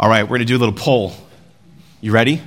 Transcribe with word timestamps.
All 0.00 0.08
right, 0.08 0.22
we're 0.22 0.38
going 0.38 0.40
to 0.40 0.46
do 0.46 0.56
a 0.56 0.62
little 0.64 0.74
poll. 0.74 1.12
You 2.00 2.10
ready? 2.10 2.40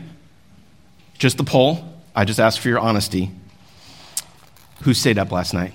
Just 1.20 1.38
the 1.38 1.44
poll. 1.44 1.88
I 2.16 2.26
just 2.26 2.40
ask 2.40 2.60
for 2.60 2.68
your 2.68 2.80
honesty. 2.80 3.30
Who 4.82 4.96
stayed 4.96 5.20
up 5.20 5.32
last 5.32 5.54
night? 5.54 5.74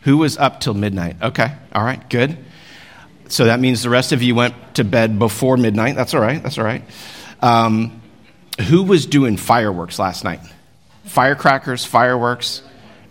Who 0.00 0.16
was 0.16 0.36
up 0.36 0.58
till 0.58 0.74
midnight? 0.74 1.14
Okay, 1.22 1.52
all 1.72 1.84
right, 1.84 2.10
good. 2.10 2.36
So 3.28 3.44
that 3.44 3.60
means 3.60 3.84
the 3.84 3.88
rest 3.88 4.10
of 4.10 4.20
you 4.20 4.34
went 4.34 4.56
to 4.74 4.82
bed 4.82 5.16
before 5.16 5.56
midnight. 5.56 5.94
That's 5.94 6.12
all 6.12 6.20
right, 6.20 6.42
that's 6.42 6.58
all 6.58 6.64
right. 6.64 6.82
Um, 7.40 8.02
who 8.62 8.82
was 8.82 9.06
doing 9.06 9.36
fireworks 9.36 10.00
last 10.00 10.24
night? 10.24 10.40
Firecrackers, 11.04 11.84
fireworks? 11.84 12.62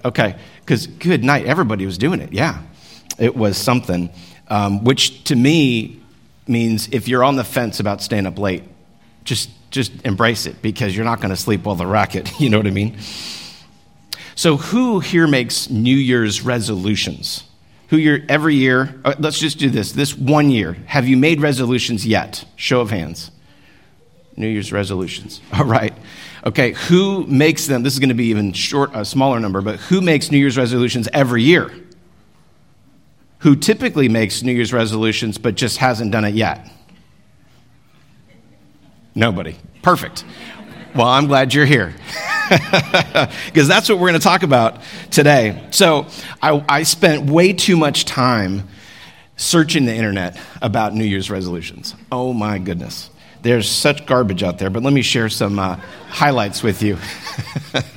Okay, 0.03 0.35
because 0.59 0.87
good 0.87 1.23
night, 1.23 1.45
everybody 1.45 1.85
was 1.85 1.97
doing 1.97 2.19
it. 2.19 2.33
Yeah, 2.33 2.61
it 3.17 3.37
was 3.37 3.55
something. 3.55 4.09
Um, 4.49 4.83
which 4.83 5.23
to 5.25 5.35
me 5.37 6.01
means 6.47 6.87
if 6.89 7.07
you're 7.07 7.23
on 7.23 7.35
the 7.35 7.43
fence 7.43 7.79
about 7.79 8.01
staying 8.01 8.25
up 8.25 8.37
late, 8.37 8.63
just 9.23 9.49
just 9.71 9.91
embrace 10.05 10.45
it 10.45 10.61
because 10.61 10.95
you're 10.95 11.05
not 11.05 11.19
going 11.19 11.31
to 11.31 11.35
sleep 11.35 11.63
while 11.63 11.75
the 11.75 11.85
racket. 11.85 12.31
You 12.39 12.49
know 12.49 12.57
what 12.57 12.67
I 12.67 12.71
mean? 12.71 12.97
So, 14.35 14.57
who 14.57 14.99
here 14.99 15.27
makes 15.27 15.69
New 15.69 15.95
Year's 15.95 16.41
resolutions? 16.41 17.43
Who 17.89 17.97
year 17.97 18.25
every 18.27 18.55
year? 18.55 18.99
Uh, 19.05 19.15
let's 19.19 19.39
just 19.39 19.59
do 19.59 19.69
this. 19.69 19.91
This 19.91 20.17
one 20.17 20.49
year, 20.49 20.73
have 20.87 21.07
you 21.07 21.17
made 21.17 21.41
resolutions 21.41 22.05
yet? 22.05 22.43
Show 22.55 22.81
of 22.81 22.89
hands. 22.89 23.31
New 24.35 24.47
Year's 24.47 24.73
resolutions. 24.73 25.39
All 25.53 25.65
right. 25.65 25.93
Okay. 26.45 26.73
Who 26.89 27.25
makes 27.27 27.67
them? 27.67 27.83
This 27.83 27.93
is 27.93 27.99
going 27.99 28.09
to 28.09 28.15
be 28.15 28.25
even 28.25 28.53
short, 28.53 28.91
a 28.93 29.05
smaller 29.05 29.39
number, 29.39 29.61
but 29.61 29.77
who 29.77 30.01
makes 30.01 30.31
New 30.31 30.37
Year's 30.37 30.57
resolutions 30.57 31.07
every 31.13 31.43
year? 31.43 31.71
Who 33.45 33.55
typically 33.55 34.09
makes 34.09 34.41
New 34.41 34.53
Year's 34.53 34.73
resolutions 34.73 35.37
but 35.37 35.53
just 35.53 35.77
hasn't 35.77 36.09
done 36.09 36.25
it 36.25 36.33
yet? 36.33 36.67
Nobody. 39.13 39.55
Perfect. 39.83 40.25
Well, 40.95 41.05
I'm 41.05 41.27
glad 41.27 41.53
you're 41.53 41.67
here. 41.67 41.93
Because 43.45 43.67
that's 43.67 43.89
what 43.89 43.97
we're 43.97 44.09
going 44.09 44.19
to 44.19 44.23
talk 44.23 44.43
about 44.43 44.81
today. 45.09 45.67
So, 45.71 46.05
I, 46.43 46.63
I, 46.69 46.83
spent 46.83 47.27
way 47.27 47.53
too 47.53 47.75
much 47.75 48.05
time 48.05 48.67
searching 49.35 49.85
the 49.85 49.95
internet 49.95 50.39
about 50.61 50.93
New 50.93 51.05
Year's 51.05 51.31
resolutions. 51.31 51.95
Oh 52.11 52.33
my 52.33 52.59
goodness. 52.59 53.09
There's 53.41 53.67
such 53.67 54.05
garbage 54.05 54.43
out 54.43 54.59
there, 54.59 54.69
but 54.69 54.83
let 54.83 54.93
me 54.93 55.01
share 55.01 55.29
some 55.29 55.57
uh, 55.57 55.77
highlights 56.07 56.61
with 56.61 56.83
you. 56.83 56.97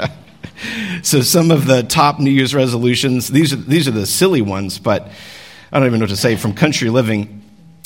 so, 1.03 1.21
some 1.21 1.51
of 1.51 1.67
the 1.67 1.83
top 1.83 2.19
New 2.19 2.31
Year's 2.31 2.55
resolutions, 2.55 3.29
these 3.29 3.53
are, 3.53 3.57
these 3.57 3.87
are 3.87 3.93
the 3.93 4.07
silly 4.07 4.41
ones, 4.41 4.79
but 4.79 5.11
I 5.71 5.79
don't 5.79 5.87
even 5.87 6.01
know 6.01 6.05
what 6.05 6.11
to 6.11 6.17
say, 6.17 6.37
from 6.37 6.55
country 6.55 6.89
living 6.89 7.43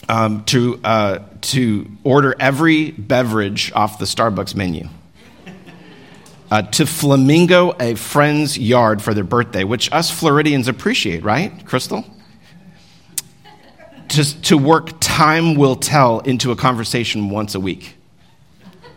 um, 0.09 0.45
to, 0.45 0.81
uh, 0.85 1.19
to 1.41 1.91
order 2.05 2.35
every 2.39 2.93
beverage 2.93 3.73
off 3.73 3.99
the 3.99 4.05
Starbucks 4.05 4.55
menu. 4.55 4.89
Uh, 6.49 6.63
to 6.63 6.87
flamingo 6.87 7.75
a 7.81 7.95
friend's 7.95 8.57
yard 8.59 9.03
for 9.03 9.15
their 9.15 9.25
birthday, 9.25 9.65
which 9.65 9.91
us 9.91 10.11
Floridians 10.11 10.69
appreciate, 10.69 11.25
right, 11.25 11.65
Crystal? 11.67 12.05
To, 14.11 14.43
to 14.43 14.59
work 14.59 14.91
time 15.01 15.55
will 15.55 15.77
tell 15.77 16.21
into 16.21 16.53
a 16.53 16.57
conversation 16.57 17.31
once 17.31 17.55
a 17.55 17.61
week. 17.61 17.97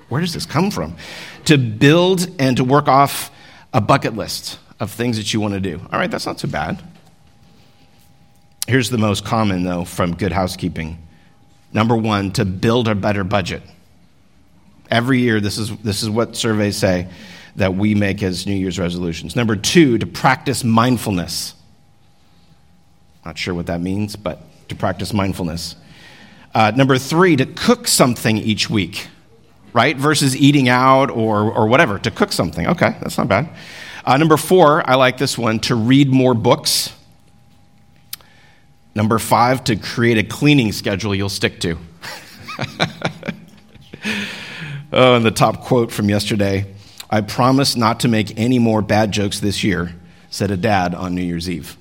Where 0.09 0.22
does 0.22 0.33
this 0.33 0.45
come 0.45 0.70
from? 0.70 0.95
To 1.45 1.58
build 1.58 2.27
and 2.39 2.58
to 2.58 2.64
work 2.64 2.88
off 2.88 3.31
a 3.73 3.81
bucket 3.81 4.16
list 4.16 4.59
of 4.80 4.92
things 4.92 5.17
that 5.17 5.33
you 5.33 5.39
want 5.39 5.53
to 5.55 5.59
do. 5.59 5.80
All 5.92 5.97
right, 5.97 6.11
that's 6.11 6.25
not 6.25 6.38
too 6.38 6.47
bad. 6.47 6.83
Here's 8.67 8.89
the 8.89 8.97
most 8.97 9.23
common, 9.23 9.63
though, 9.63 9.85
from 9.85 10.16
Good 10.16 10.31
Housekeeping. 10.31 10.97
Number 11.71 11.95
one, 11.95 12.31
to 12.31 12.45
build 12.45 12.88
a 12.88 12.95
better 12.95 13.23
budget. 13.23 13.61
Every 14.89 15.19
year, 15.19 15.39
this 15.39 15.58
is, 15.58 15.75
this 15.77 16.02
is 16.02 16.09
what 16.09 16.35
surveys 16.35 16.77
say 16.77 17.08
that 17.58 17.75
we 17.75 17.95
make 17.95 18.23
as 18.23 18.47
New 18.47 18.55
Year's 18.55 18.80
resolutions. 18.80 19.36
Number 19.36 19.55
two, 19.55 19.98
to 19.99 20.08
practice 20.08 20.64
mindfulness. 20.64 21.53
Not 23.23 23.37
sure 23.37 23.53
what 23.53 23.67
that 23.67 23.81
means, 23.81 24.15
but 24.15 24.42
to 24.70 24.76
practice 24.76 25.14
mindfulness. 25.14 25.76
Uh, 26.53 26.71
number 26.76 26.97
three, 26.97 27.36
to 27.36 27.45
cook 27.45 27.87
something 27.87 28.37
each 28.37 28.70
week, 28.70 29.08
right? 29.73 29.95
Versus 29.95 30.36
eating 30.36 30.70
out 30.70 31.11
or, 31.11 31.52
or 31.52 31.67
whatever, 31.67 31.99
to 31.99 32.11
cook 32.11 32.32
something. 32.32 32.67
Okay, 32.67 32.95
that's 33.02 33.17
not 33.17 33.27
bad. 33.27 33.49
Uh, 34.05 34.17
number 34.17 34.37
four, 34.37 34.87
I 34.89 34.95
like 34.95 35.17
this 35.17 35.37
one, 35.37 35.59
to 35.61 35.76
read 35.76 36.09
more 36.09 36.33
books. 36.33 36.93
Number 38.95 39.20
five, 39.20 39.66
to 39.66 39.76
create 39.76 40.17
a 40.17 40.23
cleaning 40.23 40.72
schedule 40.72 41.14
you'll 41.14 41.28
stick 41.28 41.60
to. 41.60 41.78
oh, 44.94 45.16
and 45.16 45.26
the 45.26 45.32
top 45.32 45.61
quote 45.61 45.92
from 45.92 46.10
yesterday 46.10 46.73
I 47.10 47.22
promise 47.22 47.76
not 47.76 48.00
to 48.02 48.08
make 48.08 48.39
any 48.39 48.58
more 48.58 48.82
bad 48.82 49.11
jokes 49.11 49.39
this 49.39 49.64
year, 49.64 49.94
said 50.30 50.50
a 50.50 50.58
dad 50.58 50.95
on 50.95 51.14
New 51.14 51.22
Year's 51.22 51.50
Eve. 51.50 51.78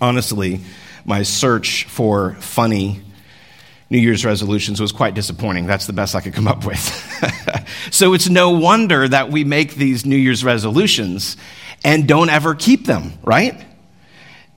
Honestly, 0.00 0.60
my 1.04 1.22
search 1.22 1.84
for 1.84 2.34
funny 2.40 3.00
New 3.90 3.98
Year's 3.98 4.24
resolutions 4.24 4.80
was 4.80 4.90
quite 4.90 5.14
disappointing. 5.14 5.66
That's 5.66 5.86
the 5.86 5.92
best 5.92 6.14
I 6.14 6.20
could 6.20 6.34
come 6.34 6.48
up 6.48 6.64
with. 6.64 6.80
so 7.90 8.14
it's 8.14 8.28
no 8.28 8.50
wonder 8.50 9.06
that 9.06 9.30
we 9.30 9.44
make 9.44 9.74
these 9.74 10.04
New 10.04 10.16
Year's 10.16 10.44
resolutions 10.44 11.36
and 11.84 12.08
don't 12.08 12.30
ever 12.30 12.54
keep 12.54 12.86
them, 12.86 13.12
right? 13.22 13.62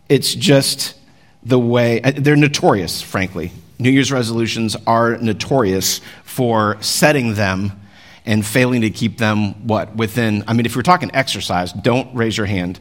It's 0.10 0.34
just 0.34 0.96
the 1.44 1.60
way, 1.60 2.02
uh, 2.02 2.12
they're 2.16 2.36
notorious, 2.36 3.02
frankly. 3.02 3.52
New 3.80 3.90
Year's 3.90 4.12
resolutions 4.12 4.76
are 4.88 5.18
notorious 5.18 6.02
for 6.24 6.78
setting 6.82 7.34
them 7.34 7.80
and 8.26 8.46
failing 8.46 8.82
to 8.82 8.90
keep 8.90 9.18
them, 9.18 9.68
what, 9.68 9.96
within, 9.96 10.44
I 10.48 10.54
mean, 10.54 10.66
if 10.66 10.76
you're 10.76 10.84
talking 10.84 11.12
exercise, 11.14 11.72
don't 11.72 12.16
raise 12.16 12.38
your 12.38 12.48
hand. 12.48 12.80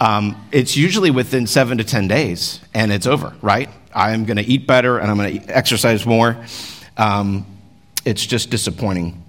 Um, 0.00 0.48
it's 0.50 0.76
usually 0.76 1.10
within 1.10 1.46
seven 1.46 1.78
to 1.78 1.84
10 1.84 2.08
days 2.08 2.60
and 2.72 2.90
it's 2.90 3.06
over, 3.06 3.34
right? 3.42 3.68
I'm 3.94 4.24
going 4.24 4.38
to 4.38 4.42
eat 4.42 4.66
better 4.66 4.98
and 4.98 5.10
I'm 5.10 5.16
going 5.16 5.40
to 5.40 5.56
exercise 5.56 6.06
more. 6.06 6.44
Um, 6.96 7.46
it's 8.04 8.24
just 8.24 8.50
disappointing. 8.50 9.22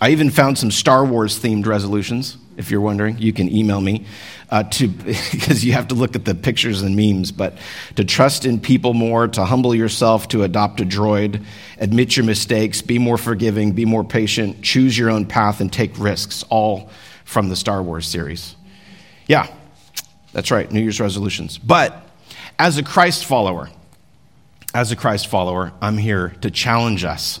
I 0.00 0.10
even 0.10 0.30
found 0.30 0.58
some 0.58 0.70
Star 0.70 1.04
Wars 1.04 1.38
themed 1.38 1.66
resolutions. 1.66 2.38
If 2.58 2.70
you're 2.70 2.82
wondering, 2.82 3.16
you 3.18 3.32
can 3.32 3.48
email 3.54 3.80
me 3.80 4.04
uh, 4.50 4.64
to 4.64 4.88
because 5.32 5.64
you 5.64 5.72
have 5.72 5.88
to 5.88 5.94
look 5.94 6.14
at 6.14 6.26
the 6.26 6.34
pictures 6.34 6.82
and 6.82 6.94
memes. 6.94 7.32
But 7.32 7.56
to 7.96 8.04
trust 8.04 8.44
in 8.44 8.60
people 8.60 8.92
more, 8.92 9.28
to 9.28 9.44
humble 9.46 9.74
yourself, 9.74 10.28
to 10.28 10.42
adopt 10.42 10.80
a 10.82 10.84
droid, 10.84 11.44
admit 11.78 12.16
your 12.16 12.26
mistakes, 12.26 12.82
be 12.82 12.98
more 12.98 13.16
forgiving, 13.16 13.72
be 13.72 13.86
more 13.86 14.04
patient, 14.04 14.62
choose 14.62 14.98
your 14.98 15.08
own 15.08 15.24
path, 15.24 15.60
and 15.60 15.72
take 15.72 15.98
risks. 15.98 16.44
All 16.50 16.90
from 17.28 17.50
the 17.50 17.56
Star 17.56 17.82
Wars 17.82 18.08
series. 18.08 18.56
Yeah, 19.26 19.52
that's 20.32 20.50
right. 20.50 20.70
New 20.72 20.80
Year's 20.80 20.98
resolutions. 20.98 21.58
But 21.58 21.94
as 22.58 22.78
a 22.78 22.82
Christ 22.82 23.26
follower, 23.26 23.68
as 24.74 24.92
a 24.92 24.96
Christ 24.96 25.26
follower, 25.26 25.72
I'm 25.82 25.98
here 25.98 26.30
to 26.40 26.50
challenge 26.50 27.04
us 27.04 27.40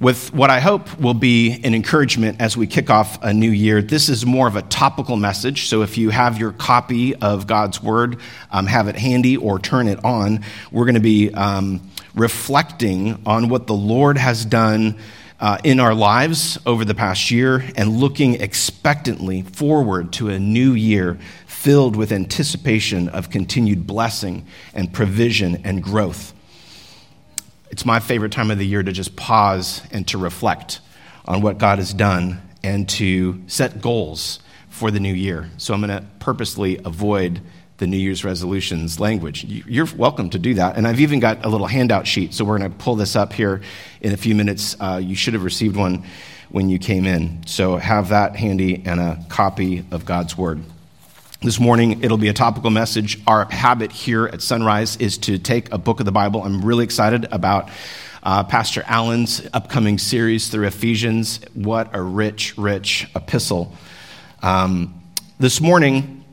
with 0.00 0.32
what 0.32 0.48
I 0.48 0.60
hope 0.60 0.98
will 0.98 1.14
be 1.14 1.60
an 1.62 1.74
encouragement 1.74 2.40
as 2.40 2.56
we 2.56 2.66
kick 2.66 2.88
off 2.88 3.22
a 3.22 3.34
new 3.34 3.50
year. 3.50 3.82
This 3.82 4.08
is 4.08 4.24
more 4.24 4.48
of 4.48 4.56
a 4.56 4.62
topical 4.62 5.16
message, 5.16 5.68
so 5.68 5.82
if 5.82 5.98
you 5.98 6.08
have 6.08 6.38
your 6.38 6.52
copy 6.52 7.14
of 7.16 7.46
God's 7.46 7.82
Word, 7.82 8.18
um, 8.50 8.66
have 8.66 8.88
it 8.88 8.96
handy 8.96 9.36
or 9.36 9.58
turn 9.58 9.88
it 9.88 10.02
on. 10.02 10.42
We're 10.72 10.86
going 10.86 10.94
to 10.94 11.00
be 11.00 11.32
um, 11.34 11.82
reflecting 12.14 13.20
on 13.26 13.50
what 13.50 13.66
the 13.66 13.74
Lord 13.74 14.16
has 14.18 14.44
done. 14.44 14.98
Uh, 15.42 15.56
in 15.64 15.80
our 15.80 15.94
lives 15.94 16.58
over 16.66 16.84
the 16.84 16.94
past 16.94 17.30
year 17.30 17.64
and 17.74 17.96
looking 17.96 18.34
expectantly 18.42 19.40
forward 19.40 20.12
to 20.12 20.28
a 20.28 20.38
new 20.38 20.74
year 20.74 21.18
filled 21.46 21.96
with 21.96 22.12
anticipation 22.12 23.08
of 23.08 23.30
continued 23.30 23.86
blessing 23.86 24.46
and 24.74 24.92
provision 24.92 25.62
and 25.64 25.82
growth. 25.82 26.34
It's 27.70 27.84
my 27.84 28.00
favorite 28.00 28.32
time 28.32 28.50
of 28.50 28.58
the 28.58 28.66
year 28.66 28.82
to 28.82 28.92
just 28.92 29.14
pause 29.16 29.82
and 29.92 30.06
to 30.08 30.18
reflect 30.18 30.80
on 31.24 31.40
what 31.40 31.58
God 31.58 31.78
has 31.78 31.94
done 31.94 32.42
and 32.62 32.88
to 32.90 33.42
set 33.46 33.80
goals 33.80 34.40
for 34.68 34.90
the 34.90 35.00
new 35.00 35.14
year. 35.14 35.48
So 35.56 35.72
I'm 35.72 35.80
going 35.80 35.96
to 35.96 36.04
purposely 36.18 36.78
avoid 36.84 37.40
the 37.78 37.86
New 37.86 37.96
Year's 37.96 38.24
resolutions 38.24 39.00
language. 39.00 39.44
You're 39.44 39.88
welcome 39.96 40.30
to 40.30 40.38
do 40.38 40.54
that. 40.54 40.76
And 40.76 40.86
I've 40.86 41.00
even 41.00 41.20
got 41.20 41.44
a 41.44 41.48
little 41.48 41.66
handout 41.66 42.06
sheet. 42.06 42.34
So 42.34 42.44
we're 42.44 42.58
going 42.58 42.70
to 42.70 42.76
pull 42.76 42.96
this 42.96 43.16
up 43.16 43.32
here 43.32 43.62
in 44.00 44.12
a 44.12 44.16
few 44.16 44.34
minutes. 44.34 44.76
Uh, 44.78 45.00
you 45.02 45.14
should 45.14 45.34
have 45.34 45.44
received 45.44 45.76
one 45.76 46.04
when 46.50 46.68
you 46.68 46.78
came 46.78 47.06
in. 47.06 47.46
So 47.46 47.76
have 47.76 48.10
that 48.10 48.36
handy 48.36 48.82
and 48.84 49.00
a 49.00 49.24
copy 49.28 49.84
of 49.90 50.04
God's 50.04 50.36
Word. 50.36 50.62
This 51.42 51.58
morning, 51.58 52.04
it'll 52.04 52.18
be 52.18 52.28
a 52.28 52.34
topical 52.34 52.68
message. 52.68 53.18
Our 53.26 53.46
habit 53.50 53.92
here 53.92 54.26
at 54.26 54.42
Sunrise 54.42 54.98
is 54.98 55.16
to 55.18 55.38
take 55.38 55.72
a 55.72 55.78
book 55.78 55.98
of 55.98 56.04
the 56.04 56.12
Bible. 56.12 56.42
I'm 56.42 56.62
really 56.62 56.84
excited 56.84 57.26
about 57.32 57.70
uh, 58.22 58.44
Pastor 58.44 58.84
Allen's 58.86 59.48
upcoming 59.54 59.96
series 59.96 60.48
through 60.48 60.66
Ephesians. 60.66 61.40
What 61.54 61.94
a 61.94 62.02
rich, 62.02 62.58
rich 62.58 63.08
epistle. 63.16 63.72
Um, 64.42 65.00
this 65.38 65.62
morning, 65.62 66.26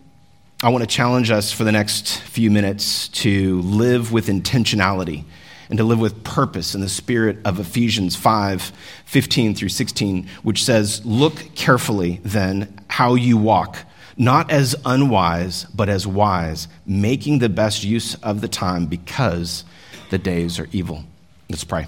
I 0.62 0.68
want 0.72 0.82
to 0.82 0.94
challenge 0.94 1.32
us 1.32 1.54
for 1.54 1.64
the 1.64 1.72
next 1.72 2.20
few 2.24 2.52
minutes 2.52 3.08
to 3.08 3.62
live 3.62 4.12
with 4.12 4.28
intentionality 4.28 5.24
and 5.70 5.78
to 5.78 5.86
live 5.86 6.02
with 6.02 6.22
purpose 6.26 6.76
in 6.76 6.82
the 6.82 6.90
spirit 6.90 7.38
of 7.46 7.62
Ephesians 7.62 8.18
5 8.18 8.74
15 9.06 9.56
through 9.56 9.70
16, 9.70 10.28
which 10.44 10.66
says, 10.66 11.06
Look 11.06 11.56
carefully 11.56 12.20
then 12.26 12.78
how 12.90 13.16
you 13.16 13.38
walk, 13.38 13.78
not 14.18 14.52
as 14.52 14.76
unwise, 14.84 15.66
but 15.66 15.90
as 15.90 16.08
wise, 16.08 16.68
making 16.86 17.40
the 17.40 17.50
best 17.50 17.84
use 17.84 18.16
of 18.16 18.42
the 18.42 18.48
time 18.48 18.88
because 18.88 19.64
the 20.10 20.18
days 20.18 20.60
are 20.60 20.68
evil. 20.72 21.04
Let's 21.50 21.64
pray. 21.64 21.88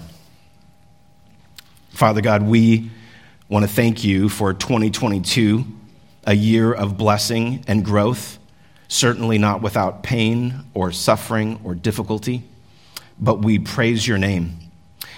Father 1.90 2.20
God, 2.20 2.42
we 2.42 2.90
want 3.48 3.64
to 3.64 3.70
thank 3.70 4.04
you 4.04 4.28
for 4.28 4.54
2022, 4.54 5.64
a 6.24 6.34
year 6.34 6.72
of 6.72 6.96
blessing 6.96 7.64
and 7.66 7.84
growth, 7.84 8.38
certainly 8.88 9.38
not 9.38 9.60
without 9.60 10.02
pain 10.02 10.64
or 10.72 10.92
suffering 10.92 11.60
or 11.64 11.74
difficulty 11.74 12.44
but 13.20 13.42
we 13.42 13.58
praise 13.58 14.08
your 14.08 14.18
name. 14.18 14.56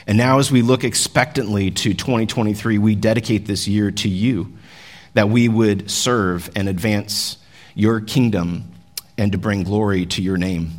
And 0.06 0.18
now, 0.18 0.40
as 0.40 0.50
we 0.50 0.62
look 0.62 0.82
expectantly 0.82 1.70
to 1.70 1.94
2023, 1.94 2.78
we 2.78 2.96
dedicate 2.96 3.46
this 3.46 3.68
year 3.68 3.92
to 3.92 4.08
you 4.08 4.52
that 5.14 5.28
we 5.28 5.48
would 5.48 5.90
serve 5.90 6.50
and 6.56 6.68
advance 6.68 7.38
your 7.74 8.00
kingdom 8.00 8.72
and 9.18 9.32
to 9.32 9.38
bring 9.38 9.62
glory 9.62 10.06
to 10.06 10.22
your 10.22 10.36
name. 10.36 10.70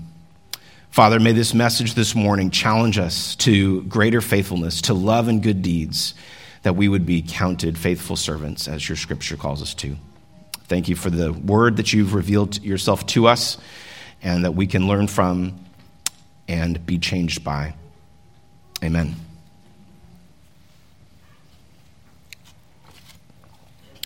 Father, 0.90 1.20
may 1.20 1.32
this 1.32 1.54
message 1.54 1.96
this 1.96 2.14
morning 2.14 2.52
challenge 2.52 3.00
us 3.00 3.36
to 3.38 3.82
greater 3.84 4.22
faithfulness, 4.22 4.82
to 4.82 4.94
love 4.94 5.28
and 5.28 5.42
good 5.42 5.62
deeds, 5.62 6.14
that 6.62 6.76
we 6.76 6.88
would 6.88 7.06
be 7.06 7.22
counted 7.22 7.78
faithful 7.78 8.16
servants, 8.16 8.68
as 8.68 8.88
your 8.88 8.96
scripture 8.96 9.36
calls 9.36 9.62
us 9.62 9.74
to. 9.76 9.96
Thank 10.66 10.88
you 10.88 10.96
for 10.96 11.10
the 11.10 11.34
word 11.34 11.78
that 11.78 11.94
you've 11.94 12.14
revealed 12.14 12.64
yourself 12.64 13.06
to 13.08 13.28
us 13.28 13.58
and 14.22 14.46
that 14.46 14.54
we 14.54 14.68
can 14.68 14.88
learn 14.88 15.08
from 15.08 15.60
and 16.48 16.86
be 16.86 17.00
changed 17.00 17.44
by. 17.44 17.74
Amen. 18.84 19.16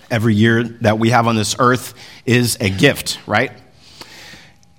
Every 0.09 0.36
year 0.36 0.63
that 0.81 1.00
we 1.00 1.09
have 1.09 1.27
on 1.27 1.36
this 1.36 1.56
earth 1.59 1.94
is 2.25 2.57
a 2.59 2.69
gift, 2.69 3.19
right? 3.27 3.51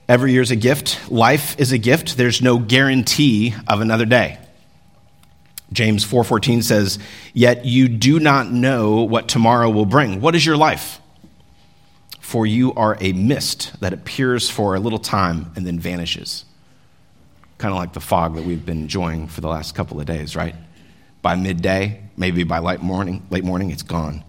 Every 0.08 0.32
year 0.32 0.42
is 0.42 0.50
a 0.50 0.56
gift. 0.56 1.10
Life 1.10 1.58
is 1.58 1.72
a 1.72 1.78
gift. 1.78 2.16
There's 2.16 2.40
no 2.40 2.58
guarantee 2.58 3.54
of 3.66 3.80
another 3.80 4.06
day. 4.06 4.38
James 5.70 6.02
4:14 6.02 6.62
says, 6.62 6.98
"Yet 7.34 7.66
you 7.66 7.88
do 7.88 8.18
not 8.18 8.50
know 8.50 9.02
what 9.02 9.28
tomorrow 9.28 9.68
will 9.68 9.84
bring." 9.84 10.22
What 10.22 10.34
is 10.34 10.46
your 10.46 10.56
life? 10.56 10.98
For 12.20 12.46
you 12.46 12.72
are 12.74 12.96
a 13.00 13.12
mist 13.12 13.72
that 13.80 13.92
appears 13.92 14.48
for 14.48 14.74
a 14.74 14.80
little 14.80 14.98
time 14.98 15.52
and 15.56 15.66
then 15.66 15.78
vanishes 15.78 16.44
kind 17.58 17.72
of 17.72 17.78
like 17.78 17.92
the 17.92 18.00
fog 18.00 18.36
that 18.36 18.44
we've 18.44 18.64
been 18.64 18.82
enjoying 18.82 19.26
for 19.26 19.40
the 19.40 19.48
last 19.48 19.74
couple 19.74 20.00
of 20.00 20.06
days, 20.06 20.36
right? 20.36 20.54
By 21.20 21.34
midday, 21.34 22.00
maybe 22.16 22.44
by 22.44 22.60
late 22.60 22.80
morning, 22.80 23.26
late 23.30 23.44
morning, 23.44 23.70
it's 23.70 23.82
gone. 23.82 24.22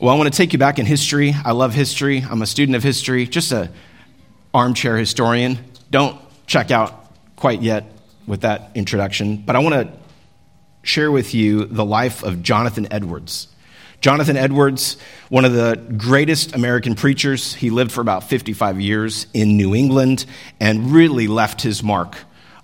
Well, 0.00 0.14
I 0.14 0.16
want 0.16 0.32
to 0.32 0.36
take 0.36 0.52
you 0.52 0.60
back 0.60 0.78
in 0.78 0.86
history. 0.86 1.34
I 1.44 1.50
love 1.50 1.74
history. 1.74 2.24
I'm 2.30 2.40
a 2.40 2.46
student 2.46 2.76
of 2.76 2.84
history, 2.84 3.26
just 3.26 3.50
a 3.50 3.68
armchair 4.54 4.96
historian. 4.96 5.58
Don't 5.90 6.20
check 6.46 6.70
out 6.70 7.10
quite 7.34 7.62
yet 7.62 7.84
with 8.24 8.42
that 8.42 8.70
introduction, 8.76 9.38
but 9.38 9.56
I 9.56 9.58
want 9.58 9.74
to 9.74 9.92
share 10.84 11.10
with 11.10 11.34
you 11.34 11.64
the 11.64 11.84
life 11.84 12.22
of 12.22 12.44
Jonathan 12.44 12.86
Edwards. 12.92 13.48
Jonathan 14.00 14.36
Edwards, 14.36 14.98
one 15.30 15.44
of 15.44 15.52
the 15.52 15.74
greatest 15.96 16.54
American 16.54 16.94
preachers, 16.94 17.54
he 17.54 17.70
lived 17.70 17.90
for 17.90 18.00
about 18.00 18.22
55 18.22 18.80
years 18.80 19.26
in 19.34 19.56
New 19.56 19.74
England 19.74 20.26
and 20.60 20.92
really 20.92 21.26
left 21.26 21.62
his 21.62 21.82
mark 21.82 22.16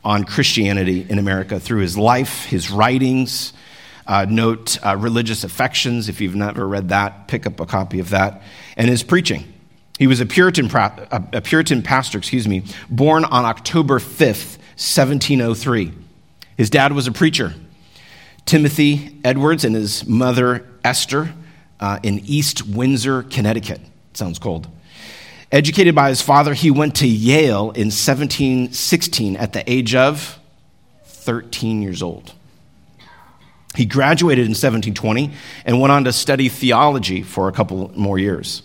on 0.04 0.22
Christianity 0.22 1.04
in 1.08 1.18
America 1.18 1.58
through 1.58 1.80
his 1.80 1.98
life, 1.98 2.44
his 2.44 2.70
writings. 2.70 3.54
Uh, 4.06 4.26
note 4.28 4.78
uh, 4.84 4.96
Religious 4.96 5.44
Affections. 5.44 6.08
If 6.08 6.20
you've 6.20 6.34
never 6.34 6.68
read 6.68 6.90
that, 6.90 7.28
pick 7.28 7.46
up 7.46 7.60
a 7.60 7.66
copy 7.66 8.00
of 8.00 8.10
that. 8.10 8.42
And 8.76 8.88
his 8.88 9.02
preaching. 9.02 9.52
He 9.98 10.06
was 10.06 10.20
a 10.20 10.26
Puritan, 10.26 10.68
a 10.74 11.40
Puritan 11.40 11.82
pastor, 11.82 12.18
excuse 12.18 12.48
me, 12.48 12.64
born 12.90 13.24
on 13.24 13.44
October 13.44 14.00
5th, 14.00 14.58
1703. 14.76 15.92
His 16.56 16.68
dad 16.68 16.92
was 16.92 17.06
a 17.06 17.12
preacher. 17.12 17.54
Timothy 18.44 19.20
Edwards 19.24 19.64
and 19.64 19.74
his 19.74 20.06
mother 20.06 20.66
Esther 20.82 21.32
uh, 21.80 22.00
in 22.02 22.20
East 22.24 22.66
Windsor, 22.66 23.22
Connecticut. 23.22 23.80
Sounds 24.14 24.38
cold. 24.38 24.68
Educated 25.52 25.94
by 25.94 26.08
his 26.08 26.20
father, 26.20 26.54
he 26.54 26.70
went 26.70 26.96
to 26.96 27.06
Yale 27.06 27.70
in 27.70 27.86
1716 27.86 29.36
at 29.36 29.52
the 29.52 29.70
age 29.70 29.94
of 29.94 30.40
13 31.04 31.80
years 31.80 32.02
old. 32.02 32.34
He 33.74 33.86
graduated 33.86 34.44
in 34.44 34.50
1720 34.50 35.32
and 35.64 35.80
went 35.80 35.92
on 35.92 36.04
to 36.04 36.12
study 36.12 36.48
theology 36.48 37.22
for 37.22 37.48
a 37.48 37.52
couple 37.52 37.90
more 37.94 38.18
years. 38.18 38.62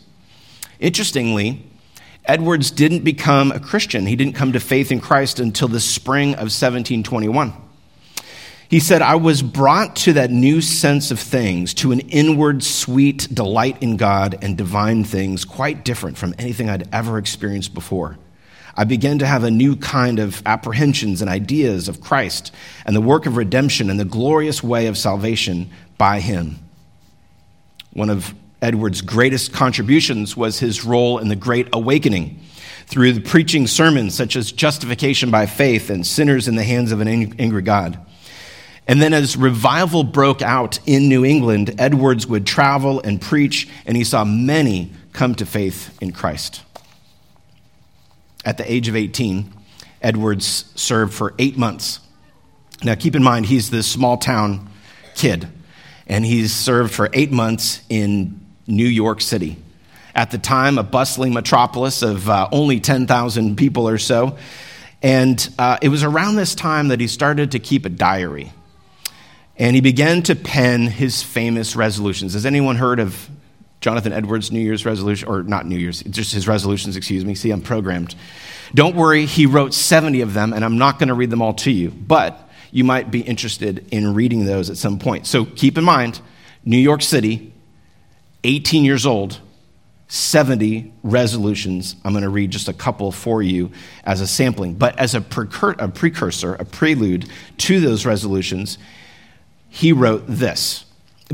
Interestingly, 0.80 1.66
Edwards 2.26 2.70
didn't 2.70 3.04
become 3.04 3.52
a 3.52 3.60
Christian. 3.60 4.06
He 4.06 4.16
didn't 4.16 4.36
come 4.36 4.54
to 4.54 4.60
faith 4.60 4.92
in 4.92 5.00
Christ 5.00 5.40
until 5.40 5.68
the 5.68 5.80
spring 5.80 6.34
of 6.34 6.52
1721. 6.52 7.54
He 8.70 8.80
said, 8.80 9.02
I 9.02 9.16
was 9.16 9.42
brought 9.42 9.96
to 9.98 10.14
that 10.14 10.30
new 10.30 10.62
sense 10.62 11.10
of 11.10 11.20
things, 11.20 11.74
to 11.76 11.92
an 11.92 12.02
inward 12.02 12.62
sweet 12.64 13.28
delight 13.34 13.82
in 13.82 13.98
God 13.98 14.38
and 14.44 14.56
divine 14.56 15.04
things, 15.04 15.44
quite 15.44 15.84
different 15.84 16.18
from 16.18 16.36
anything 16.38 16.70
I'd 16.70 16.88
ever 16.94 17.18
experienced 17.18 17.74
before. 17.74 18.20
I 18.80 18.86
began 18.86 19.20
to 19.20 19.28
have 19.28 19.44
a 19.44 19.52
new 19.52 19.76
kind 19.76 20.20
of 20.20 20.42
apprehensions 20.46 21.20
and 21.20 21.30
ideas 21.30 21.90
of 21.90 22.00
Christ 22.00 22.54
and 22.86 22.96
the 22.96 23.02
work 23.02 23.26
of 23.26 23.36
redemption 23.36 23.90
and 23.90 24.00
the 24.00 24.06
glorious 24.06 24.64
way 24.64 24.88
of 24.88 24.98
salvation 24.98 25.70
by 25.98 26.22
Him. 26.22 26.58
One 27.92 28.10
of 28.10 28.34
Edwards' 28.62 29.02
greatest 29.02 29.52
contributions 29.52 30.38
was 30.38 30.60
his 30.60 30.86
role 30.86 31.18
in 31.18 31.28
the 31.28 31.36
Great 31.36 31.68
Awakening 31.74 32.40
through 32.86 33.12
the 33.12 33.20
preaching 33.20 33.68
sermons 33.68 34.16
such 34.16 34.38
as 34.38 34.54
Justification 34.54 35.30
by 35.30 35.46
Faith 35.46 35.90
and 35.90 36.08
Sinners 36.08 36.48
in 36.48 36.56
the 36.56 36.64
Hands 36.64 36.90
of 36.94 37.02
an 37.02 37.10
Angry 37.38 37.62
God. 37.62 38.00
And 38.88 39.02
then, 39.02 39.14
as 39.14 39.36
revival 39.36 40.06
broke 40.06 40.42
out 40.42 40.80
in 40.86 41.10
New 41.10 41.26
England, 41.26 41.76
Edwards 41.80 42.28
would 42.28 42.48
travel 42.48 43.02
and 43.02 43.20
preach, 43.20 43.68
and 43.86 43.98
he 43.98 44.06
saw 44.06 44.24
many 44.24 44.94
come 45.12 45.36
to 45.36 45.46
faith 45.46 45.98
in 46.02 46.14
Christ. 46.14 46.62
At 48.46 48.58
the 48.58 48.72
age 48.72 48.88
of 48.88 48.96
18, 48.96 49.54
Edwards 50.02 50.72
served 50.76 51.14
for 51.14 51.34
eight 51.40 51.58
months. 51.58 52.00
Now, 52.84 52.96
keep 52.96 53.16
in 53.16 53.24
mind, 53.24 53.46
he's 53.46 53.70
this 53.70 53.88
small 53.88 54.18
town 54.18 54.70
kid, 55.16 55.48
and 56.08 56.26
he's 56.26 56.54
served 56.54 56.94
for 56.94 57.10
eight 57.14 57.32
months 57.32 57.82
in 57.90 58.40
New 58.66 58.88
York 58.88 59.22
City. 59.22 59.58
At 60.16 60.32
the 60.32 60.38
time, 60.38 60.78
a 60.78 60.84
bustling 60.84 61.34
metropolis 61.34 62.02
of 62.02 62.30
uh, 62.30 62.48
only 62.52 62.80
10,000 62.80 63.58
people 63.58 63.88
or 63.88 63.98
so. 63.98 64.38
And 65.02 65.50
uh, 65.60 65.78
it 65.82 65.90
was 65.90 66.04
around 66.04 66.36
this 66.36 66.56
time 66.56 66.90
that 66.90 67.00
he 67.00 67.08
started 67.08 67.52
to 67.52 67.60
keep 67.60 67.86
a 67.86 67.90
diary 67.90 68.52
and 69.60 69.76
he 69.76 69.82
began 69.82 70.24
to 70.24 70.36
pen 70.36 70.88
his 70.88 71.22
famous 71.22 71.76
resolutions. 71.76 72.34
Has 72.34 72.46
anyone 72.46 72.78
heard 72.78 73.02
of 73.02 73.30
Jonathan 73.82 74.12
Edwards' 74.12 74.52
New 74.52 74.60
Year's 74.60 74.86
resolution, 74.86 75.30
or 75.30 75.44
not 75.44 75.66
New 75.66 75.78
Year's, 75.78 76.04
just 76.04 76.34
his 76.34 76.48
resolutions, 76.48 76.98
excuse 76.98 77.24
me. 77.24 77.36
See, 77.36 77.52
I'm 77.52 77.62
programmed. 77.62 78.16
Don't 78.74 78.96
worry, 78.96 79.26
he 79.26 79.46
wrote 79.46 79.74
70 79.74 80.22
of 80.22 80.34
them, 80.34 80.54
and 80.54 80.66
I'm 80.66 80.78
not 80.78 81.00
going 81.00 81.08
to 81.08 81.14
read 81.14 81.30
them 81.30 81.42
all 81.42 81.54
to 81.56 81.72
you, 81.72 81.90
but 81.90 82.50
you 82.72 82.84
might 82.84 83.10
be 83.10 83.22
interested 83.22 83.88
in 83.92 84.14
reading 84.14 84.46
those 84.46 84.70
at 84.70 84.78
some 84.78 85.00
point. 85.00 85.26
So 85.26 85.46
keep 85.46 85.78
in 85.78 85.84
mind, 85.84 86.22
New 86.66 86.78
York 86.78 87.02
City, 87.02 87.54
18 88.44 88.84
years 88.84 89.06
old, 89.06 89.40
70 90.10 90.92
resolutions. 91.04 91.96
I'm 92.04 92.14
going 92.14 92.24
to 92.24 92.30
read 92.30 92.52
just 92.52 92.68
a 92.68 92.74
couple 92.74 93.12
for 93.12 93.42
you 93.42 93.72
as 94.04 94.22
a 94.22 94.28
sampling. 94.28 94.74
But 94.74 94.98
as 94.98 95.16
a, 95.16 95.22
precur- 95.22 95.80
a 95.80 95.88
precursor, 95.88 96.56
a 96.56 96.66
prelude 96.66 97.30
to 97.60 97.80
those 97.80 98.06
resolutions, 98.06 98.78
he 99.70 99.94
wrote 99.94 100.24
this 100.28 100.86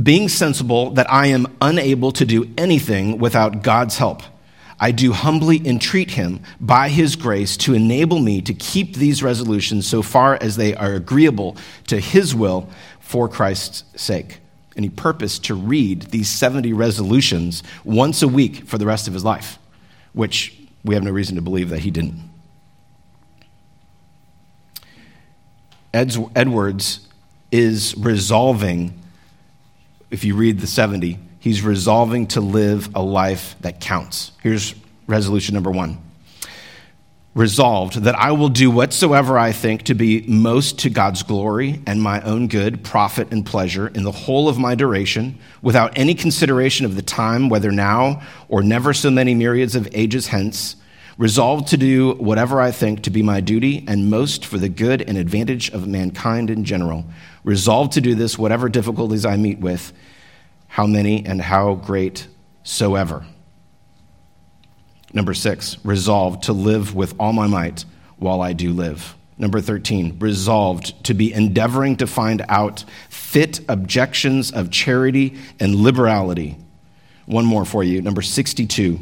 Being 0.01 0.27
sensible 0.27 0.91
that 0.91 1.11
I 1.11 1.27
am 1.27 1.47
unable 1.61 2.11
to 2.13 2.25
do 2.25 2.51
anything 2.57 3.17
without 3.17 3.63
God's 3.63 3.97
help, 3.97 4.23
I 4.77 4.91
do 4.91 5.13
humbly 5.13 5.65
entreat 5.65 6.11
him 6.11 6.41
by 6.59 6.89
his 6.89 7.15
grace 7.15 7.55
to 7.57 7.73
enable 7.73 8.19
me 8.19 8.41
to 8.41 8.53
keep 8.53 8.95
these 8.95 9.23
resolutions 9.23 9.87
so 9.87 10.01
far 10.01 10.37
as 10.41 10.57
they 10.57 10.75
are 10.75 10.93
agreeable 10.93 11.55
to 11.87 11.99
his 11.99 12.35
will 12.35 12.69
for 12.99 13.29
Christ's 13.29 13.85
sake. 13.95 14.39
And 14.75 14.83
he 14.83 14.89
purposed 14.89 15.45
to 15.45 15.55
read 15.55 16.01
these 16.11 16.27
70 16.27 16.73
resolutions 16.73 17.63
once 17.85 18.21
a 18.21 18.27
week 18.27 18.65
for 18.67 18.77
the 18.77 18.85
rest 18.85 19.07
of 19.07 19.13
his 19.13 19.23
life, 19.23 19.57
which 20.11 20.59
we 20.83 20.95
have 20.95 21.03
no 21.03 21.11
reason 21.11 21.35
to 21.35 21.41
believe 21.41 21.69
that 21.69 21.79
he 21.79 21.91
didn't. 21.91 22.29
Edwards 25.93 27.07
is 27.53 27.95
resolving, 27.97 29.01
if 30.15 30.23
you 30.23 30.33
read 30.33 30.61
the 30.61 30.65
70, 30.65 31.19
he's 31.39 31.61
resolving 31.61 32.25
to 32.27 32.39
live 32.39 32.87
a 32.95 33.01
life 33.01 33.57
that 33.59 33.81
counts. 33.81 34.31
Here's 34.41 34.73
resolution 35.07 35.55
number 35.55 35.71
one. 35.71 35.97
Resolved 37.33 37.95
that 38.03 38.15
I 38.15 38.31
will 38.31 38.47
do 38.47 38.71
whatsoever 38.71 39.37
I 39.37 39.51
think 39.51 39.83
to 39.83 39.93
be 39.93 40.21
most 40.25 40.79
to 40.79 40.89
God's 40.89 41.21
glory 41.21 41.81
and 41.85 42.01
my 42.01 42.21
own 42.21 42.47
good, 42.47 42.81
profit, 42.81 43.33
and 43.33 43.45
pleasure 43.45 43.89
in 43.89 44.03
the 44.03 44.11
whole 44.13 44.47
of 44.47 44.57
my 44.57 44.73
duration, 44.73 45.37
without 45.61 45.97
any 45.97 46.13
consideration 46.15 46.85
of 46.85 46.95
the 46.95 47.01
time, 47.01 47.49
whether 47.49 47.73
now 47.73 48.21
or 48.47 48.63
never 48.63 48.93
so 48.93 49.11
many 49.11 49.35
myriads 49.35 49.75
of 49.75 49.85
ages 49.91 50.27
hence, 50.27 50.77
resolved 51.17 51.67
to 51.67 51.77
do 51.77 52.13
whatever 52.13 52.61
I 52.61 52.71
think 52.71 53.03
to 53.03 53.09
be 53.09 53.21
my 53.21 53.41
duty 53.41 53.83
and 53.85 54.09
most 54.09 54.45
for 54.45 54.57
the 54.57 54.69
good 54.69 55.01
and 55.01 55.17
advantage 55.17 55.69
of 55.71 55.89
mankind 55.89 56.49
in 56.49 56.63
general, 56.63 57.05
resolved 57.45 57.93
to 57.93 58.01
do 58.01 58.15
this 58.15 58.37
whatever 58.37 58.67
difficulties 58.67 59.25
I 59.25 59.37
meet 59.37 59.59
with, 59.59 59.93
how 60.67 60.85
many 60.85 61.25
and 61.25 61.41
how 61.41 61.75
great 61.75 62.27
soever. 62.63 63.25
Number 65.13 65.33
six, 65.33 65.77
resolved 65.85 66.43
to 66.43 66.53
live 66.53 66.93
with 66.93 67.15
all 67.17 67.31
my 67.31 67.47
might 67.47 67.85
while 68.17 68.41
I 68.41 68.51
do 68.51 68.73
live. 68.73 69.15
Number 69.37 69.61
13, 69.61 70.17
resolved 70.19 71.03
to 71.05 71.13
be 71.13 71.33
endeavoring 71.33 71.97
to 71.97 72.07
find 72.07 72.43
out 72.49 72.83
fit 73.09 73.59
objections 73.69 74.51
of 74.51 74.71
charity 74.71 75.37
and 75.59 75.75
liberality. 75.75 76.57
One 77.25 77.45
more 77.45 77.65
for 77.65 77.83
you. 77.83 78.01
Number 78.01 78.21
62, 78.21 78.99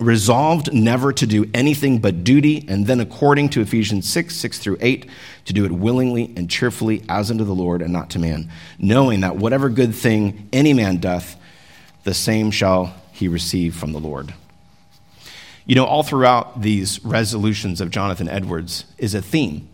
resolved 0.00 0.72
never 0.72 1.12
to 1.12 1.26
do 1.26 1.48
anything 1.54 1.98
but 1.98 2.24
duty, 2.24 2.64
and 2.68 2.86
then 2.86 3.00
according 3.00 3.48
to 3.50 3.60
Ephesians 3.60 4.08
6 4.08 4.34
6 4.34 4.58
through 4.58 4.78
8, 4.80 5.08
to 5.44 5.52
do 5.52 5.64
it 5.64 5.72
willingly 5.72 6.32
and 6.36 6.50
cheerfully 6.50 7.04
as 7.08 7.30
unto 7.30 7.44
the 7.44 7.54
Lord 7.54 7.82
and 7.82 7.92
not 7.92 8.10
to 8.10 8.18
man, 8.18 8.50
knowing 8.78 9.20
that 9.20 9.36
whatever 9.36 9.68
good 9.68 9.94
thing 9.94 10.48
any 10.52 10.72
man 10.72 10.98
doth, 10.98 11.36
the 12.02 12.14
same 12.14 12.50
shall 12.50 12.94
he 13.12 13.28
receive 13.28 13.74
from 13.76 13.92
the 13.92 14.00
Lord. 14.00 14.34
You 15.66 15.76
know, 15.76 15.86
all 15.86 16.02
throughout 16.02 16.60
these 16.60 17.02
resolutions 17.04 17.80
of 17.80 17.90
Jonathan 17.90 18.28
Edwards 18.28 18.84
is 18.98 19.14
a 19.14 19.22
theme. 19.22 19.68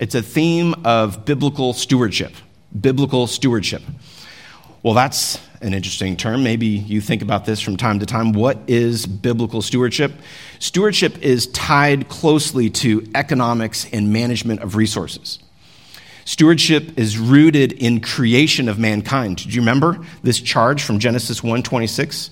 It's 0.00 0.14
a 0.14 0.22
theme 0.22 0.74
of 0.84 1.24
biblical 1.24 1.72
stewardship. 1.72 2.32
Biblical 2.78 3.26
stewardship. 3.26 3.82
Well, 4.84 4.92
that's 4.92 5.40
an 5.62 5.72
interesting 5.72 6.14
term. 6.14 6.44
Maybe 6.44 6.66
you 6.66 7.00
think 7.00 7.22
about 7.22 7.46
this 7.46 7.58
from 7.58 7.78
time 7.78 8.00
to 8.00 8.06
time. 8.06 8.34
What 8.34 8.58
is 8.66 9.06
biblical 9.06 9.62
stewardship? 9.62 10.12
Stewardship 10.58 11.22
is 11.22 11.46
tied 11.46 12.10
closely 12.10 12.68
to 12.68 13.02
economics 13.14 13.86
and 13.94 14.12
management 14.12 14.60
of 14.60 14.76
resources. 14.76 15.38
Stewardship 16.26 16.98
is 16.98 17.16
rooted 17.16 17.72
in 17.72 18.02
creation 18.02 18.68
of 18.68 18.78
mankind. 18.78 19.38
Do 19.38 19.48
you 19.48 19.62
remember 19.62 20.04
this 20.22 20.38
charge 20.38 20.82
from 20.82 20.98
Genesis 20.98 21.40
1:26? 21.40 22.28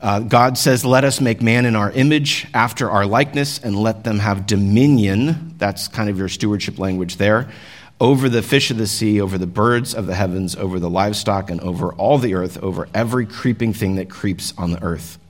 Uh, 0.00 0.20
God 0.20 0.56
says, 0.56 0.86
Let 0.86 1.04
us 1.04 1.20
make 1.20 1.42
man 1.42 1.66
in 1.66 1.76
our 1.76 1.90
image, 1.92 2.46
after 2.54 2.90
our 2.90 3.04
likeness, 3.04 3.58
and 3.58 3.76
let 3.76 4.02
them 4.02 4.18
have 4.18 4.46
dominion. 4.46 5.54
That's 5.58 5.88
kind 5.88 6.08
of 6.08 6.16
your 6.16 6.30
stewardship 6.30 6.78
language 6.78 7.18
there. 7.18 7.50
Over 8.02 8.28
the 8.28 8.42
fish 8.42 8.72
of 8.72 8.78
the 8.78 8.88
sea, 8.88 9.20
over 9.20 9.38
the 9.38 9.46
birds 9.46 9.94
of 9.94 10.06
the 10.06 10.16
heavens, 10.16 10.56
over 10.56 10.80
the 10.80 10.90
livestock, 10.90 11.50
and 11.50 11.60
over 11.60 11.92
all 11.92 12.18
the 12.18 12.34
earth, 12.34 12.60
over 12.60 12.88
every 12.92 13.26
creeping 13.26 13.72
thing 13.72 13.94
that 13.94 14.10
creeps 14.10 14.52
on 14.58 14.72
the 14.72 14.82
earth. 14.82 15.20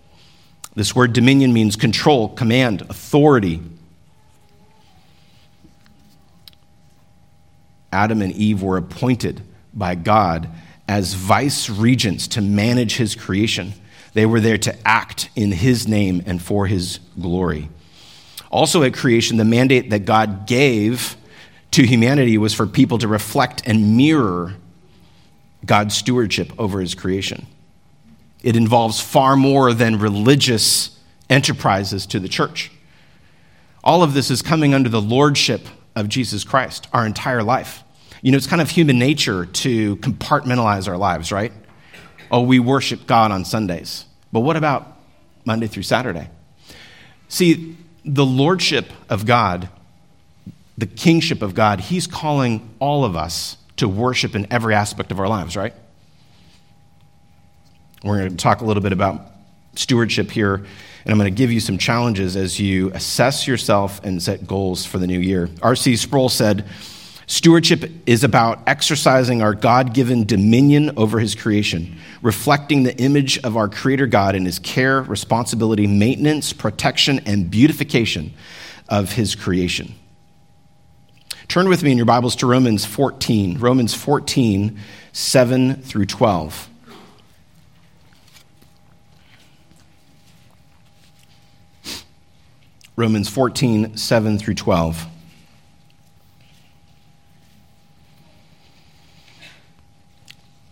This 0.74 0.96
word 0.96 1.12
dominion 1.12 1.52
means 1.52 1.76
control, 1.76 2.30
command, 2.30 2.80
authority. 2.80 3.60
Adam 7.92 8.22
and 8.22 8.32
Eve 8.32 8.62
were 8.62 8.78
appointed 8.78 9.42
by 9.74 9.94
God 9.94 10.48
as 10.88 11.12
vice 11.12 11.68
regents 11.68 12.26
to 12.28 12.40
manage 12.40 12.96
his 12.96 13.14
creation. 13.14 13.74
They 14.14 14.24
were 14.24 14.40
there 14.40 14.56
to 14.56 14.74
act 14.88 15.28
in 15.36 15.52
his 15.52 15.86
name 15.86 16.22
and 16.24 16.40
for 16.40 16.66
his 16.66 17.00
glory. 17.20 17.68
Also, 18.50 18.82
at 18.82 18.94
creation, 18.94 19.36
the 19.36 19.44
mandate 19.44 19.90
that 19.90 20.06
God 20.06 20.46
gave 20.46 21.18
to 21.72 21.86
humanity 21.86 22.38
was 22.38 22.54
for 22.54 22.66
people 22.66 22.98
to 22.98 23.08
reflect 23.08 23.62
and 23.66 23.96
mirror 23.96 24.54
God's 25.64 25.96
stewardship 25.96 26.52
over 26.58 26.80
his 26.80 26.94
creation. 26.94 27.46
It 28.42 28.56
involves 28.56 29.00
far 29.00 29.36
more 29.36 29.72
than 29.72 29.98
religious 29.98 30.98
enterprises 31.30 32.06
to 32.06 32.20
the 32.20 32.28
church. 32.28 32.70
All 33.84 34.02
of 34.02 34.14
this 34.14 34.30
is 34.30 34.42
coming 34.42 34.74
under 34.74 34.88
the 34.88 35.00
lordship 35.00 35.66
of 35.94 36.08
Jesus 36.08 36.44
Christ 36.44 36.88
our 36.92 37.06
entire 37.06 37.42
life. 37.42 37.82
You 38.20 38.30
know, 38.30 38.36
it's 38.36 38.46
kind 38.46 38.62
of 38.62 38.70
human 38.70 38.98
nature 38.98 39.46
to 39.46 39.96
compartmentalize 39.96 40.88
our 40.88 40.96
lives, 40.96 41.32
right? 41.32 41.52
oh, 42.32 42.40
we 42.40 42.58
worship 42.58 43.06
God 43.06 43.30
on 43.30 43.44
Sundays. 43.44 44.06
But 44.32 44.40
what 44.40 44.56
about 44.56 44.96
Monday 45.44 45.66
through 45.66 45.82
Saturday? 45.82 46.28
See, 47.28 47.76
the 48.04 48.24
lordship 48.24 48.90
of 49.08 49.26
God, 49.26 49.68
the 50.78 50.86
kingship 50.86 51.42
of 51.42 51.54
God, 51.54 51.80
He's 51.80 52.06
calling 52.06 52.68
all 52.78 53.04
of 53.04 53.16
us 53.16 53.56
to 53.76 53.88
worship 53.88 54.34
in 54.34 54.46
every 54.50 54.74
aspect 54.74 55.10
of 55.10 55.20
our 55.20 55.28
lives, 55.28 55.56
right? 55.56 55.74
We're 58.04 58.18
going 58.18 58.30
to 58.30 58.36
talk 58.36 58.60
a 58.60 58.64
little 58.64 58.82
bit 58.82 58.92
about 58.92 59.20
stewardship 59.74 60.30
here, 60.30 60.54
and 60.54 60.66
I'm 61.06 61.18
going 61.18 61.32
to 61.32 61.36
give 61.36 61.52
you 61.52 61.60
some 61.60 61.78
challenges 61.78 62.36
as 62.36 62.58
you 62.58 62.90
assess 62.92 63.46
yourself 63.46 64.02
and 64.04 64.22
set 64.22 64.46
goals 64.46 64.84
for 64.84 64.98
the 64.98 65.06
new 65.06 65.20
year. 65.20 65.48
R.C. 65.62 65.96
Sproul 65.96 66.28
said, 66.28 66.64
Stewardship 67.26 67.90
is 68.04 68.24
about 68.24 68.60
exercising 68.66 69.40
our 69.40 69.54
God 69.54 69.94
given 69.94 70.26
dominion 70.26 70.92
over 70.96 71.18
his 71.18 71.34
creation, 71.34 71.96
reflecting 72.20 72.82
the 72.82 72.96
image 72.98 73.38
of 73.38 73.56
our 73.56 73.68
Creator 73.68 74.08
God 74.08 74.34
in 74.34 74.44
his 74.44 74.58
care, 74.58 75.00
responsibility, 75.02 75.86
maintenance, 75.86 76.52
protection, 76.52 77.20
and 77.20 77.50
beautification 77.50 78.34
of 78.88 79.12
his 79.12 79.34
creation. 79.34 79.94
Turn 81.52 81.68
with 81.68 81.82
me 81.82 81.92
in 81.92 81.98
your 81.98 82.06
Bibles 82.06 82.36
to 82.36 82.46
Romans 82.46 82.86
14, 82.86 83.58
Romans 83.58 83.92
14, 83.92 84.78
7 85.12 85.74
through 85.82 86.06
12. 86.06 86.70
Romans 92.96 93.28
14, 93.28 93.98
7 93.98 94.38
through 94.38 94.54
12. 94.54 95.06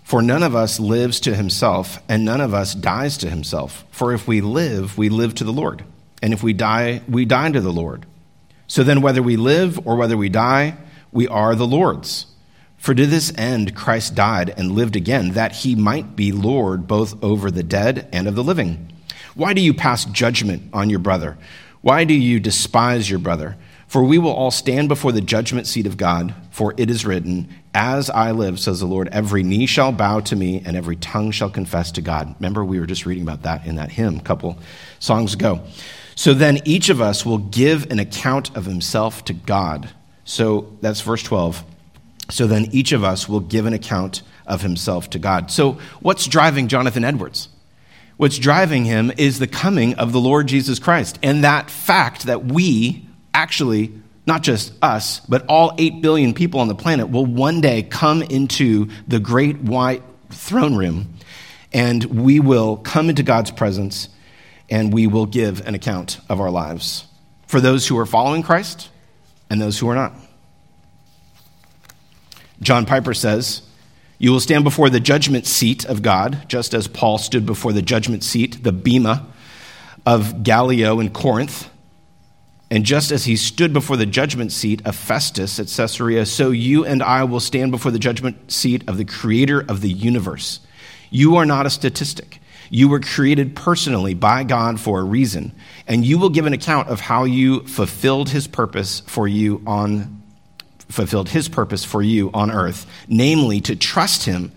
For 0.04 0.22
none 0.22 0.42
of 0.42 0.54
us 0.54 0.80
lives 0.80 1.20
to 1.20 1.34
himself, 1.34 2.02
and 2.08 2.24
none 2.24 2.40
of 2.40 2.54
us 2.54 2.74
dies 2.74 3.18
to 3.18 3.28
himself. 3.28 3.84
For 3.90 4.14
if 4.14 4.26
we 4.26 4.40
live, 4.40 4.96
we 4.96 5.10
live 5.10 5.34
to 5.34 5.44
the 5.44 5.52
Lord. 5.52 5.84
And 6.22 6.32
if 6.32 6.42
we 6.42 6.54
die, 6.54 7.02
we 7.06 7.26
die 7.26 7.50
to 7.50 7.60
the 7.60 7.70
Lord. 7.70 8.06
So 8.70 8.84
then, 8.84 9.00
whether 9.00 9.20
we 9.20 9.36
live 9.36 9.84
or 9.84 9.96
whether 9.96 10.16
we 10.16 10.28
die, 10.28 10.76
we 11.10 11.26
are 11.26 11.56
the 11.56 11.66
Lord's. 11.66 12.26
For 12.78 12.94
to 12.94 13.04
this 13.04 13.36
end 13.36 13.74
Christ 13.74 14.14
died 14.14 14.54
and 14.56 14.70
lived 14.70 14.94
again, 14.94 15.32
that 15.32 15.56
he 15.56 15.74
might 15.74 16.14
be 16.14 16.30
Lord 16.30 16.86
both 16.86 17.20
over 17.20 17.50
the 17.50 17.64
dead 17.64 18.08
and 18.12 18.28
of 18.28 18.36
the 18.36 18.44
living. 18.44 18.92
Why 19.34 19.54
do 19.54 19.60
you 19.60 19.74
pass 19.74 20.04
judgment 20.04 20.70
on 20.72 20.88
your 20.88 21.00
brother? 21.00 21.36
Why 21.80 22.04
do 22.04 22.14
you 22.14 22.38
despise 22.38 23.10
your 23.10 23.18
brother? 23.18 23.56
For 23.88 24.04
we 24.04 24.18
will 24.18 24.30
all 24.30 24.52
stand 24.52 24.88
before 24.88 25.10
the 25.10 25.20
judgment 25.20 25.66
seat 25.66 25.88
of 25.88 25.96
God, 25.96 26.32
for 26.52 26.72
it 26.76 26.90
is 26.90 27.04
written, 27.04 27.48
As 27.74 28.08
I 28.08 28.30
live, 28.30 28.60
says 28.60 28.78
the 28.78 28.86
Lord, 28.86 29.08
every 29.08 29.42
knee 29.42 29.66
shall 29.66 29.90
bow 29.90 30.20
to 30.20 30.36
me, 30.36 30.62
and 30.64 30.76
every 30.76 30.94
tongue 30.94 31.32
shall 31.32 31.50
confess 31.50 31.90
to 31.92 32.02
God. 32.02 32.36
Remember, 32.38 32.64
we 32.64 32.78
were 32.78 32.86
just 32.86 33.04
reading 33.04 33.24
about 33.24 33.42
that 33.42 33.66
in 33.66 33.74
that 33.76 33.90
hymn 33.90 34.18
a 34.18 34.22
couple 34.22 34.60
songs 35.00 35.34
ago. 35.34 35.60
So 36.14 36.34
then 36.34 36.60
each 36.64 36.88
of 36.88 37.00
us 37.00 37.24
will 37.24 37.38
give 37.38 37.90
an 37.90 37.98
account 37.98 38.54
of 38.56 38.66
himself 38.66 39.24
to 39.26 39.32
God. 39.32 39.90
So 40.24 40.76
that's 40.80 41.00
verse 41.00 41.22
12. 41.22 41.64
So 42.30 42.46
then 42.46 42.68
each 42.72 42.92
of 42.92 43.02
us 43.02 43.28
will 43.28 43.40
give 43.40 43.66
an 43.66 43.72
account 43.72 44.22
of 44.46 44.62
himself 44.62 45.10
to 45.10 45.18
God. 45.18 45.50
So 45.50 45.78
what's 46.00 46.26
driving 46.26 46.68
Jonathan 46.68 47.04
Edwards? 47.04 47.48
What's 48.16 48.38
driving 48.38 48.84
him 48.84 49.10
is 49.16 49.38
the 49.38 49.46
coming 49.46 49.94
of 49.94 50.12
the 50.12 50.20
Lord 50.20 50.46
Jesus 50.46 50.78
Christ 50.78 51.18
and 51.22 51.44
that 51.44 51.70
fact 51.70 52.24
that 52.24 52.44
we 52.44 53.06
actually, 53.32 53.92
not 54.26 54.42
just 54.42 54.72
us, 54.82 55.20
but 55.20 55.46
all 55.46 55.74
8 55.78 56.02
billion 56.02 56.34
people 56.34 56.60
on 56.60 56.68
the 56.68 56.74
planet 56.74 57.08
will 57.08 57.24
one 57.24 57.60
day 57.60 57.82
come 57.82 58.22
into 58.22 58.90
the 59.08 59.20
great 59.20 59.58
white 59.58 60.02
throne 60.28 60.76
room 60.76 61.14
and 61.72 62.04
we 62.04 62.40
will 62.40 62.76
come 62.76 63.08
into 63.08 63.22
God's 63.22 63.50
presence 63.50 64.08
and 64.70 64.92
we 64.92 65.06
will 65.06 65.26
give 65.26 65.66
an 65.66 65.74
account 65.74 66.20
of 66.28 66.40
our 66.40 66.50
lives 66.50 67.06
for 67.46 67.60
those 67.60 67.88
who 67.88 67.98
are 67.98 68.06
following 68.06 68.42
Christ 68.42 68.88
and 69.50 69.60
those 69.60 69.78
who 69.78 69.88
are 69.88 69.94
not. 69.94 70.12
John 72.62 72.86
Piper 72.86 73.14
says, 73.14 73.62
You 74.18 74.30
will 74.30 74.40
stand 74.40 74.64
before 74.64 74.90
the 74.90 75.00
judgment 75.00 75.46
seat 75.46 75.84
of 75.84 76.02
God, 76.02 76.48
just 76.48 76.74
as 76.74 76.86
Paul 76.86 77.18
stood 77.18 77.46
before 77.46 77.72
the 77.72 77.82
judgment 77.82 78.22
seat, 78.22 78.62
the 78.62 78.72
bema 78.72 79.26
of 80.06 80.42
Gallio 80.42 81.00
in 81.00 81.10
Corinth. 81.10 81.68
And 82.70 82.84
just 82.84 83.10
as 83.10 83.24
he 83.24 83.34
stood 83.34 83.72
before 83.72 83.96
the 83.96 84.06
judgment 84.06 84.52
seat 84.52 84.86
of 84.86 84.94
Festus 84.94 85.58
at 85.58 85.66
Caesarea, 85.66 86.24
so 86.24 86.52
you 86.52 86.84
and 86.84 87.02
I 87.02 87.24
will 87.24 87.40
stand 87.40 87.72
before 87.72 87.90
the 87.90 87.98
judgment 87.98 88.52
seat 88.52 88.88
of 88.88 88.96
the 88.96 89.04
creator 89.04 89.64
of 89.68 89.80
the 89.80 89.90
universe. 89.90 90.60
You 91.10 91.34
are 91.34 91.46
not 91.46 91.66
a 91.66 91.70
statistic. 91.70 92.39
You 92.72 92.88
were 92.88 93.00
created 93.00 93.56
personally 93.56 94.14
by 94.14 94.44
God 94.44 94.80
for 94.80 95.00
a 95.00 95.04
reason, 95.04 95.52
and 95.88 96.06
you 96.06 96.18
will 96.18 96.30
give 96.30 96.46
an 96.46 96.52
account 96.52 96.88
of 96.88 97.00
how 97.00 97.24
you 97.24 97.66
fulfilled 97.66 98.30
his 98.30 98.46
purpose 98.46 99.00
for 99.00 99.26
you 99.26 99.62
on 99.66 100.22
fulfilled 100.88 101.28
his 101.28 101.48
purpose 101.48 101.84
for 101.84 102.02
you 102.02 102.30
on 102.34 102.50
earth, 102.50 102.84
namely 103.08 103.60
to 103.60 103.76
trust 103.76 104.24
him 104.24 104.50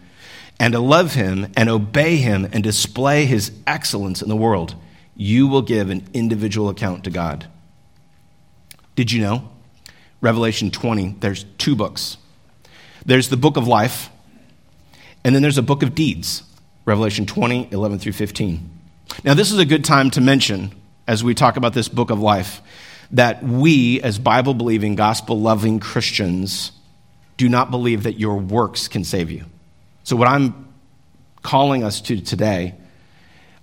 and 0.60 0.74
to 0.74 0.80
love 0.80 1.14
him 1.14 1.52
and 1.56 1.70
obey 1.70 2.18
him 2.18 2.48
and 2.52 2.64
display 2.64 3.26
his 3.26 3.52
excellence 3.68 4.22
in 4.22 4.30
the 4.30 4.36
world. 4.36 4.76
You 5.16 5.48
will 5.48 5.62
give 5.62 5.90
an 5.90 6.08
individual 6.14 6.70
account 6.70 7.04
to 7.04 7.12
God. 7.12 7.48
Did 8.96 9.12
you 9.12 9.22
know? 9.22 9.50
Revelation 10.22 10.72
20, 10.72 11.18
there's 11.20 11.44
two 11.58 11.76
books. 11.76 12.18
There's 13.06 13.30
the 13.30 13.38
book 13.38 13.58
of 13.58 13.68
life, 13.68 14.10
and 15.24 15.36
then 15.36 15.42
there's 15.42 15.58
a 15.58 15.64
book 15.64 15.84
of 15.84 15.94
deeds. 15.94 16.44
Revelation 16.86 17.26
20, 17.26 17.70
11 17.72 18.00
through 18.00 18.12
15. 18.12 18.70
Now, 19.24 19.34
this 19.34 19.52
is 19.52 19.60
a 19.60 19.66
good 19.66 19.86
time 19.86 20.10
to 20.12 20.22
mention, 20.22 20.72
as 21.08 21.24
we 21.24 21.34
talk 21.34 21.56
about 21.56 21.74
this 21.74 21.88
book 21.88 22.10
of 22.10 22.20
life, 22.20 22.62
that 23.12 23.44
we, 23.44 24.02
as 24.02 24.20
Bible 24.20 24.54
believing, 24.54 24.96
gospel 24.96 25.40
loving 25.40 25.80
Christians, 25.80 26.72
do 27.38 27.48
not 27.48 27.72
believe 27.72 28.04
that 28.04 28.20
your 28.20 28.38
works 28.38 28.88
can 28.88 29.04
save 29.04 29.32
you. 29.32 29.46
So, 30.04 30.16
what 30.16 30.28
I'm 30.28 30.74
calling 31.42 31.84
us 31.84 32.02
to 32.02 32.20
today, 32.20 32.76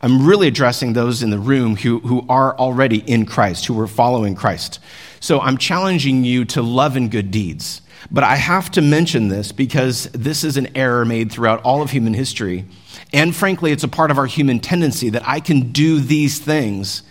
I'm 0.00 0.26
really 0.26 0.48
addressing 0.48 0.94
those 0.94 1.22
in 1.22 1.28
the 1.30 1.38
room 1.38 1.76
who, 1.76 1.98
who 2.00 2.24
are 2.28 2.56
already 2.56 2.98
in 2.98 3.26
Christ, 3.26 3.66
who 3.66 3.78
are 3.80 3.86
following 3.86 4.34
Christ. 4.34 4.78
So, 5.20 5.40
I'm 5.40 5.58
challenging 5.58 6.24
you 6.24 6.46
to 6.46 6.62
love 6.62 6.96
and 6.96 7.10
good 7.10 7.30
deeds. 7.30 7.82
But 8.10 8.24
I 8.24 8.36
have 8.36 8.70
to 8.72 8.82
mention 8.82 9.28
this 9.28 9.52
because 9.52 10.04
this 10.12 10.44
is 10.44 10.56
an 10.56 10.76
error 10.76 11.04
made 11.04 11.30
throughout 11.30 11.62
all 11.62 11.82
of 11.82 11.90
human 11.90 12.14
history. 12.14 12.64
And 13.12 13.34
frankly, 13.34 13.72
it's 13.72 13.84
a 13.84 13.88
part 13.88 14.10
of 14.10 14.18
our 14.18 14.26
human 14.26 14.60
tendency 14.60 15.10
that 15.10 15.26
I 15.26 15.40
can 15.40 15.72
do 15.72 16.00
these 16.00 16.38
things 16.38 17.02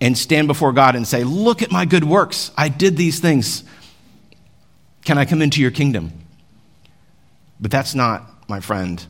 and 0.00 0.16
stand 0.16 0.48
before 0.48 0.72
God 0.72 0.94
and 0.94 1.06
say, 1.06 1.24
Look 1.24 1.62
at 1.62 1.70
my 1.70 1.84
good 1.84 2.04
works. 2.04 2.50
I 2.56 2.68
did 2.68 2.96
these 2.96 3.20
things. 3.20 3.64
Can 5.04 5.18
I 5.18 5.24
come 5.24 5.42
into 5.42 5.60
your 5.60 5.70
kingdom? 5.70 6.12
But 7.60 7.70
that's 7.70 7.94
not, 7.94 8.48
my 8.48 8.60
friend, 8.60 9.04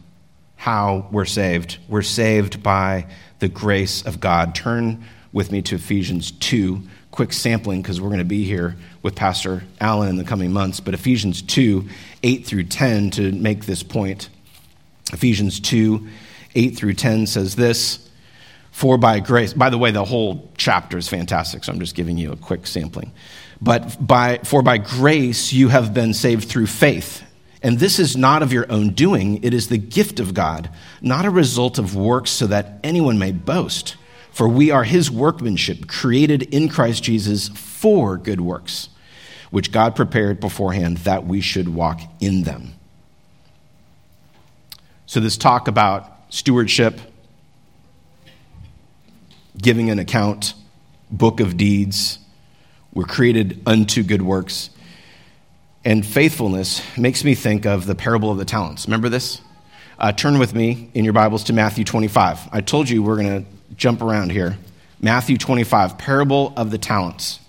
how 0.57 1.09
we're 1.13 1.25
saved. 1.25 1.79
We're 1.89 2.03
saved 2.03 2.63
by 2.63 3.07
the 3.39 3.49
grace 3.49 4.03
of 4.03 4.21
God. 4.21 4.55
Turn 4.55 5.05
with 5.33 5.53
me 5.53 5.63
to 5.63 5.75
Ephesians 5.77 6.31
2. 6.33 6.83
Quick 7.11 7.33
sampling 7.33 7.83
because 7.83 8.01
we're 8.01 8.09
going 8.09 8.19
to 8.19 8.25
be 8.25 8.45
here 8.45 8.77
with 9.03 9.15
Pastor 9.15 9.65
Allen 9.81 10.09
in 10.09 10.17
the 10.17 10.25
coming 10.25 10.53
months. 10.53 10.81
But 10.81 10.95
Ephesians 10.95 11.43
2, 11.43 11.89
8 12.23 12.47
through 12.47 12.65
10, 12.65 13.11
to 13.13 13.33
make 13.33 13.67
this 13.67 13.83
point. 13.83 14.29
Ephesians 15.13 15.61
2, 15.61 16.07
8 16.55 16.77
through 16.77 16.95
10 16.95 17.27
says 17.27 17.57
this. 17.57 18.09
For 18.71 18.97
by 18.97 19.21
grace, 19.21 19.53
by 19.53 19.71
the 19.71 19.79
way, 19.79 19.91
the 19.91 20.05
whole 20.05 20.53
chapter 20.57 20.99
is 20.99 21.09
fantastic, 21.09 21.65
so 21.65 21.73
I'm 21.73 21.81
just 21.81 21.97
giving 21.97 22.17
you 22.17 22.31
a 22.31 22.37
quick 22.37 22.67
sampling. 22.67 23.13
But 23.61 24.07
by, 24.07 24.39
for 24.45 24.63
by 24.63 24.79
grace 24.79 25.53
you 25.53 25.69
have 25.69 25.93
been 25.93 26.15
saved 26.15 26.49
through 26.49 26.67
faith. 26.67 27.25
And 27.61 27.81
this 27.81 27.99
is 27.99 28.17
not 28.17 28.43
of 28.43 28.53
your 28.53 28.71
own 28.71 28.91
doing, 28.91 29.43
it 29.43 29.53
is 29.53 29.69
the 29.69 29.79
gift 29.79 30.21
of 30.21 30.33
God, 30.33 30.71
not 31.01 31.25
a 31.25 31.31
result 31.31 31.79
of 31.79 31.97
works 31.97 32.31
so 32.31 32.47
that 32.47 32.79
anyone 32.85 33.19
may 33.19 33.33
boast. 33.33 33.97
For 34.39 34.47
we 34.47 34.71
are 34.71 34.85
his 34.85 35.11
workmanship, 35.11 35.89
created 35.89 36.43
in 36.55 36.69
Christ 36.69 37.03
Jesus 37.03 37.49
for 37.49 38.17
good 38.17 38.41
works, 38.41 38.89
which 39.51 39.73
God 39.73 39.97
prepared 39.97 40.39
beforehand 40.39 40.99
that 40.99 41.27
we 41.27 41.41
should 41.41 41.75
walk 41.75 42.01
in 42.21 42.45
them. 42.45 42.75
So, 45.07 45.19
this 45.19 45.37
talk 45.37 45.67
about 45.67 46.09
stewardship, 46.29 47.01
giving 49.61 49.91
an 49.91 49.99
account, 49.99 50.55
book 51.11 51.41
of 51.41 51.57
deeds. 51.57 52.21
We're 52.93 53.07
created 53.07 53.61
unto 53.67 54.05
good 54.05 54.23
works. 54.23 54.71
And 55.85 56.07
faithfulness 56.07 56.81
makes 56.97 57.25
me 57.25 57.35
think 57.35 57.67
of 57.67 57.87
the 57.87 57.97
parable 57.97 58.31
of 58.31 58.39
the 58.39 58.45
talents. 58.45 58.87
Remember 58.87 59.09
this? 59.09 59.41
Uh, 59.99 60.13
turn 60.13 60.39
with 60.39 60.55
me 60.55 60.91
in 60.95 61.05
your 61.05 61.13
Bibles 61.13 61.43
to 61.45 61.53
Matthew 61.53 61.85
25. 61.85 62.51
I 62.53 62.61
told 62.61 62.89
you 62.89 63.03
we're 63.03 63.17
going 63.17 63.45
to 63.45 63.51
jump 63.75 64.01
around 64.01 64.31
here. 64.31 64.57
Matthew 65.01 65.37
25, 65.37 65.99
parable 65.99 66.53
of 66.57 66.71
the 66.71 66.79
talents. 66.79 67.41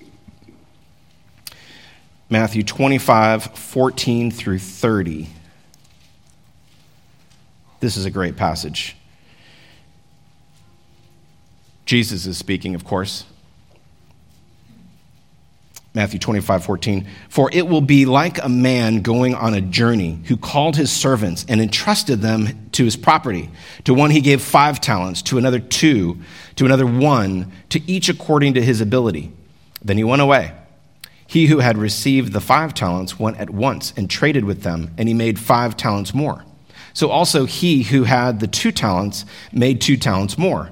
Matthew 2.27 2.63
25, 2.63 3.55
14 3.55 4.31
through 4.31 4.57
30. 4.57 5.29
This 7.81 7.97
is 7.97 8.05
a 8.05 8.11
great 8.11 8.35
passage. 8.35 8.97
Jesus 11.85 12.25
is 12.25 12.35
speaking, 12.35 12.73
of 12.73 12.83
course. 12.83 13.25
Matthew 15.93 16.19
25, 16.19 16.63
14. 16.63 17.07
For 17.29 17.49
it 17.51 17.67
will 17.67 17.81
be 17.81 18.05
like 18.05 18.43
a 18.43 18.49
man 18.49 19.01
going 19.01 19.33
on 19.33 19.55
a 19.55 19.61
journey 19.61 20.19
who 20.25 20.37
called 20.37 20.75
his 20.75 20.91
servants 20.91 21.45
and 21.47 21.59
entrusted 21.59 22.21
them 22.21 22.69
to 22.73 22.85
his 22.85 22.95
property. 22.95 23.49
To 23.85 23.93
one 23.93 24.11
he 24.11 24.21
gave 24.21 24.41
five 24.41 24.79
talents, 24.79 25.23
to 25.23 25.37
another 25.37 25.59
two, 25.59 26.19
to 26.57 26.65
another 26.65 26.85
one, 26.85 27.51
to 27.69 27.81
each 27.89 28.07
according 28.07 28.53
to 28.53 28.61
his 28.61 28.81
ability. 28.81 29.31
Then 29.83 29.97
he 29.97 30.03
went 30.03 30.21
away. 30.21 30.53
He 31.25 31.47
who 31.47 31.59
had 31.59 31.77
received 31.77 32.33
the 32.33 32.41
five 32.41 32.73
talents 32.73 33.19
went 33.19 33.37
at 33.37 33.49
once 33.49 33.93
and 33.95 34.09
traded 34.09 34.45
with 34.45 34.63
them, 34.63 34.93
and 34.97 35.07
he 35.07 35.13
made 35.13 35.39
five 35.39 35.75
talents 35.77 36.13
more. 36.13 36.43
So 36.93 37.09
also 37.09 37.45
he 37.45 37.83
who 37.83 38.03
had 38.03 38.39
the 38.39 38.47
two 38.47 38.71
talents 38.71 39.25
made 39.51 39.81
two 39.81 39.97
talents 39.97 40.37
more. 40.37 40.71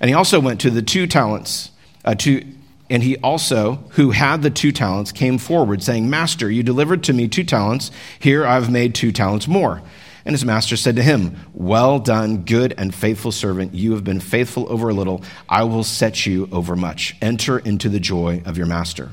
And 0.00 0.08
he 0.08 0.14
also 0.14 0.40
went 0.40 0.60
to 0.60 0.70
the 0.70 0.82
two 0.82 1.06
talents, 1.06 1.70
uh, 2.04 2.14
to, 2.16 2.44
and 2.88 3.02
he 3.02 3.16
also, 3.18 3.84
who 3.90 4.10
had 4.10 4.42
the 4.42 4.50
two 4.50 4.72
talents, 4.72 5.12
came 5.12 5.38
forward, 5.38 5.82
saying, 5.82 6.08
Master, 6.08 6.50
you 6.50 6.62
delivered 6.62 7.02
to 7.04 7.12
me 7.12 7.28
two 7.28 7.44
talents. 7.44 7.90
Here 8.18 8.46
I've 8.46 8.70
made 8.70 8.94
two 8.94 9.12
talents 9.12 9.48
more. 9.48 9.82
And 10.24 10.34
his 10.34 10.44
master 10.44 10.76
said 10.76 10.96
to 10.96 11.02
him, 11.02 11.36
Well 11.54 12.00
done, 12.00 12.38
good 12.38 12.74
and 12.76 12.92
faithful 12.92 13.30
servant. 13.30 13.74
You 13.74 13.92
have 13.92 14.02
been 14.02 14.18
faithful 14.18 14.70
over 14.70 14.88
a 14.88 14.94
little. 14.94 15.22
I 15.48 15.62
will 15.62 15.84
set 15.84 16.26
you 16.26 16.48
over 16.50 16.74
much. 16.74 17.14
Enter 17.22 17.60
into 17.60 17.88
the 17.88 18.00
joy 18.00 18.42
of 18.44 18.58
your 18.58 18.66
master. 18.66 19.12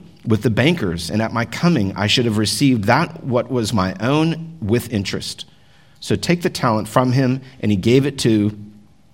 with 0.25 0.43
the 0.43 0.49
bankers, 0.49 1.09
and 1.09 1.21
at 1.21 1.33
my 1.33 1.45
coming 1.45 1.95
I 1.95 2.07
should 2.07 2.25
have 2.25 2.37
received 2.37 2.85
that 2.85 3.23
what 3.23 3.51
was 3.51 3.73
my 3.73 3.95
own 3.99 4.57
with 4.61 4.91
interest. 4.93 5.45
So 5.99 6.15
take 6.15 6.41
the 6.41 6.49
talent 6.49 6.87
from 6.87 7.11
him, 7.11 7.41
and 7.59 7.71
he 7.71 7.77
gave 7.77 8.05
it 8.05 8.19
to 8.19 8.57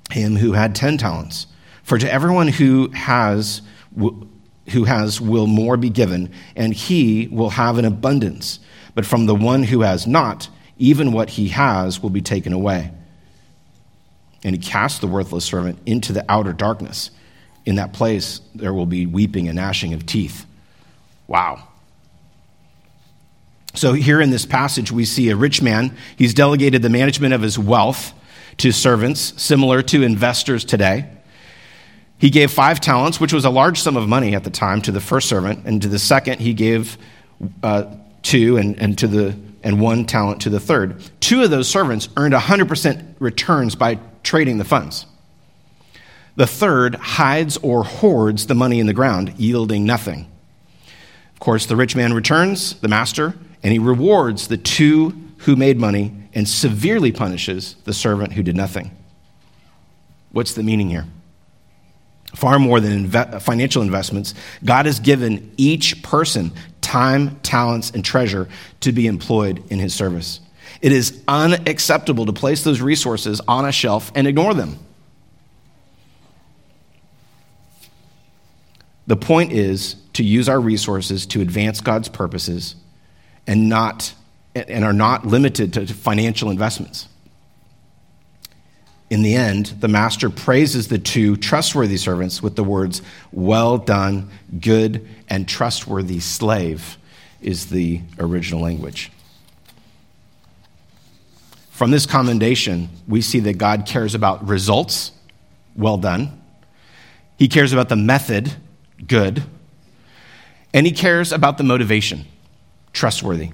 him 0.10 0.36
who 0.38 0.54
had 0.54 0.76
ten 0.76 0.98
talents. 0.98 1.48
For 1.84 1.98
to 1.98 2.12
everyone 2.12 2.48
who 2.48 2.90
has, 2.90 3.62
who 3.96 4.84
has 4.86 5.22
will 5.22 5.48
more 5.48 5.78
be 5.78 5.90
given, 5.90 6.32
and 6.56 6.74
he 6.74 7.28
will 7.30 7.52
have 7.52 7.78
an 7.78 7.86
abundance. 7.86 8.60
But 8.96 9.06
from 9.06 9.26
the 9.26 9.36
one 9.36 9.64
who 9.64 9.82
has 9.82 10.08
not, 10.08 10.50
even 10.78 11.12
what 11.12 11.30
he 11.30 11.50
has 11.50 12.02
will 12.02 12.10
be 12.10 12.22
taken 12.22 12.52
away. 12.52 12.92
And 14.44 14.56
he 14.56 14.62
cast 14.62 15.02
the 15.02 15.08
worthless 15.08 15.46
servant 15.46 15.80
into 15.86 16.14
the 16.14 16.26
outer 16.30 16.54
darkness. 16.54 17.12
In 17.66 17.76
that 17.76 17.94
place 17.94 18.42
there 18.56 18.74
will 18.74 18.86
be 18.86 19.06
weeping 19.06 19.48
and 19.48 19.58
gnashing 19.58 19.94
of 19.94 20.06
teeth. 20.06 20.46
Wow. 21.28 21.68
So, 23.74 23.94
here 23.94 24.20
in 24.20 24.32
this 24.32 24.46
passage, 24.46 24.92
we 24.92 25.06
see 25.06 25.30
a 25.30 25.36
rich 25.36 25.62
man. 25.62 25.96
He's 26.16 26.34
delegated 26.34 26.82
the 26.82 26.90
management 26.90 27.34
of 27.34 27.42
his 27.42 27.60
wealth 27.60 28.14
to 28.58 28.72
servants, 28.72 29.40
similar 29.42 29.84
to 29.84 30.02
investors 30.02 30.66
today. 30.66 31.08
He 32.18 32.32
gave 32.32 32.52
five 32.52 32.80
talents, 32.80 33.20
which 33.20 33.34
was 33.34 33.46
a 33.46 33.52
large 33.52 33.80
sum 33.80 33.96
of 33.96 34.08
money 34.08 34.34
at 34.34 34.44
the 34.44 34.50
time, 34.50 34.82
to 34.84 34.92
the 34.92 35.00
first 35.00 35.30
servant, 35.30 35.66
and 35.66 35.82
to 35.84 35.88
the 35.88 36.00
second, 36.00 36.40
he 36.40 36.54
gave 36.54 36.98
uh, 37.62 37.86
two, 38.24 38.58
and, 38.58 38.80
and, 38.80 38.98
to 38.98 39.08
the, 39.08 39.38
and 39.62 39.80
one 39.80 40.06
talent 40.06 40.42
to 40.42 40.50
the 40.50 40.60
third. 40.60 41.04
Two 41.20 41.44
of 41.44 41.52
those 41.52 41.70
servants 41.70 42.10
earned 42.18 42.34
100% 42.34 43.16
returns 43.20 43.76
by 43.76 44.00
trading 44.24 44.58
the 44.58 44.66
funds. 44.66 45.06
The 46.36 46.48
third 46.48 46.96
hides 46.96 47.58
or 47.58 47.84
hoards 47.84 48.48
the 48.48 48.56
money 48.56 48.80
in 48.80 48.88
the 48.88 48.94
ground, 48.94 49.36
yielding 49.38 49.86
nothing. 49.86 50.32
Of 51.38 51.42
course, 51.42 51.68
the 51.68 51.76
rich 51.76 51.96
man 51.96 52.14
returns, 52.14 52.80
the 52.80 52.88
master, 52.88 53.36
and 53.62 53.72
he 53.72 53.78
rewards 53.78 54.48
the 54.48 54.58
two 54.58 55.14
who 55.42 55.56
made 55.56 55.80
money 55.80 56.12
and 56.34 56.50
severely 56.50 57.12
punishes 57.12 57.76
the 57.84 57.94
servant 57.94 58.34
who 58.34 58.42
did 58.42 58.56
nothing. 58.56 58.90
What's 60.32 60.56
the 60.56 60.64
meaning 60.64 60.90
here? 60.90 61.06
Far 62.34 62.58
more 62.58 62.80
than 62.80 63.08
inve- 63.08 63.40
financial 63.44 63.84
investments, 63.84 64.34
God 64.66 64.88
has 64.88 65.00
given 65.00 65.54
each 65.58 66.02
person 66.02 66.52
time, 66.82 67.40
talents, 67.42 67.92
and 67.92 68.04
treasure 68.04 68.50
to 68.80 68.92
be 68.92 69.06
employed 69.06 69.64
in 69.72 69.78
his 69.78 69.94
service. 69.94 70.40
It 70.82 70.92
is 70.92 71.22
unacceptable 71.28 72.26
to 72.26 72.34
place 72.34 72.64
those 72.64 72.82
resources 72.82 73.42
on 73.48 73.64
a 73.64 73.72
shelf 73.72 74.12
and 74.16 74.26
ignore 74.26 74.56
them. 74.56 74.80
The 79.06 79.16
point 79.16 79.52
is 79.52 79.98
to 80.18 80.24
use 80.24 80.50
our 80.50 80.60
resources 80.60 81.28
to 81.28 81.42
advance 81.42 81.80
God's 81.80 82.10
purposes 82.10 82.74
and 83.46 83.70
not 83.70 84.16
and 84.56 84.84
are 84.84 84.94
not 84.94 85.28
limited 85.28 85.74
to 85.74 85.86
financial 85.86 86.50
investments. 86.50 87.08
In 89.12 89.22
the 89.22 89.36
end, 89.36 89.68
the 89.80 89.88
master 89.88 90.32
praises 90.32 90.88
the 90.88 90.98
two 90.98 91.38
trustworthy 91.38 91.98
servants 91.98 92.42
with 92.42 92.56
the 92.56 92.64
words, 92.64 93.04
Well 93.32 93.78
done, 93.78 94.32
good 94.60 95.08
and 95.30 95.48
trustworthy 95.48 96.20
slave, 96.20 96.98
is 97.40 97.68
the 97.68 98.02
original 98.18 98.60
language. 98.60 99.12
From 101.70 101.92
this 101.92 102.08
commendation, 102.08 102.90
we 103.08 103.22
see 103.22 103.40
that 103.42 103.60
God 103.60 103.86
cares 103.86 104.16
about 104.16 104.48
results, 104.48 105.12
well 105.76 106.00
done. 106.00 106.42
He 107.38 107.48
cares 107.48 107.72
about 107.72 107.90
the 107.90 107.96
method, 107.96 108.52
good. 109.06 109.44
And 110.74 110.86
he 110.86 110.92
cares 110.92 111.32
about 111.32 111.58
the 111.58 111.64
motivation, 111.64 112.26
trustworthy. 112.94 113.52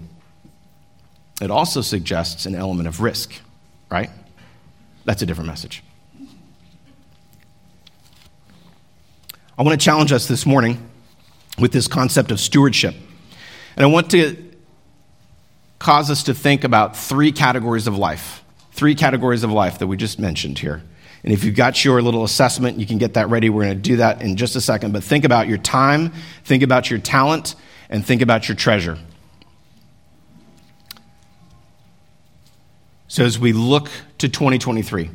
It 1.41 1.51
also 1.51 1.81
suggests 1.81 2.45
an 2.45 2.55
element 2.55 2.87
of 2.87 3.01
risk, 3.01 3.33
right? 3.89 4.09
That's 5.05 5.21
a 5.21 5.25
different 5.25 5.47
message. 5.47 5.83
I 9.57 9.61
want 9.61 9.79
to 9.79 9.83
challenge 9.83 10.11
us 10.11 10.27
this 10.27 10.45
morning 10.45 10.89
with 11.59 11.71
this 11.71 11.87
concept 11.87 12.31
of 12.31 12.39
stewardship. 12.39 12.95
And 13.75 13.85
I 13.85 13.87
want 13.87 14.09
to 14.11 14.51
cause 15.79 16.09
us 16.09 16.23
to 16.23 16.33
think 16.33 16.63
about 16.63 16.97
three 16.97 17.31
categories 17.31 17.87
of 17.87 17.97
life. 17.97 18.43
Three 18.71 18.95
categories 18.95 19.43
of 19.43 19.51
life 19.51 19.79
that 19.79 19.87
we 19.87 19.97
just 19.97 20.17
mentioned 20.17 20.59
here. 20.59 20.81
And 21.23 21.31
if 21.31 21.43
you've 21.43 21.55
got 21.55 21.85
your 21.85 22.01
little 22.01 22.23
assessment, 22.23 22.79
you 22.79 22.85
can 22.85 22.97
get 22.97 23.13
that 23.13 23.29
ready. 23.29 23.49
We're 23.49 23.63
going 23.63 23.75
to 23.75 23.81
do 23.81 23.95
that 23.97 24.21
in 24.21 24.35
just 24.35 24.55
a 24.55 24.61
second. 24.61 24.91
But 24.91 25.03
think 25.03 25.23
about 25.23 25.47
your 25.47 25.57
time, 25.57 26.11
think 26.43 26.63
about 26.63 26.89
your 26.89 26.99
talent, 26.99 27.55
and 27.89 28.05
think 28.05 28.21
about 28.21 28.49
your 28.49 28.57
treasure. 28.57 28.97
So, 33.07 33.23
as 33.23 33.37
we 33.37 33.53
look 33.53 33.89
to 34.17 34.27
2023, 34.27 35.09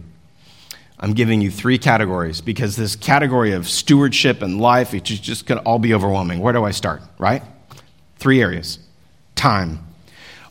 I'm 1.01 1.12
giving 1.12 1.40
you 1.40 1.51
three 1.51 1.79
categories 1.79 2.40
because 2.40 2.77
this 2.77 2.97
category 2.97 3.53
of 3.53 3.68
stewardship 3.68 4.40
and 4.40 4.61
life, 4.61 4.94
it's 4.94 5.11
just 5.11 5.47
going 5.47 5.61
to 5.61 5.66
all 5.66 5.79
be 5.79 5.92
overwhelming. 5.92 6.40
Where 6.40 6.53
do 6.53 6.64
I 6.64 6.71
start, 6.71 7.03
right? 7.18 7.42
Three 8.16 8.40
areas. 8.40 8.79
Time. 9.35 9.87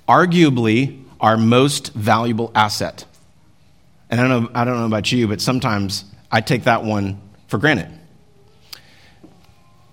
Arguably, 0.07 1.03
our 1.19 1.37
most 1.37 1.93
valuable 1.93 2.51
asset. 2.53 3.05
And 4.09 4.21
I 4.21 4.27
don't, 4.27 4.43
know, 4.43 4.49
I 4.53 4.65
don't 4.65 4.77
know 4.77 4.85
about 4.85 5.11
you, 5.11 5.27
but 5.27 5.41
sometimes 5.41 6.05
I 6.31 6.41
take 6.41 6.63
that 6.63 6.83
one 6.83 7.21
for 7.47 7.57
granted. 7.57 7.91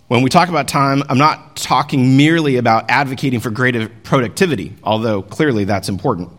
When 0.08 0.22
we 0.22 0.30
talk 0.30 0.48
about 0.48 0.68
time, 0.68 1.02
I'm 1.08 1.18
not 1.18 1.56
talking 1.56 2.16
merely 2.16 2.56
about 2.56 2.90
advocating 2.90 3.40
for 3.40 3.50
greater 3.50 3.88
productivity, 3.88 4.74
although 4.84 5.22
clearly 5.22 5.64
that's 5.64 5.88
important. 5.88 6.30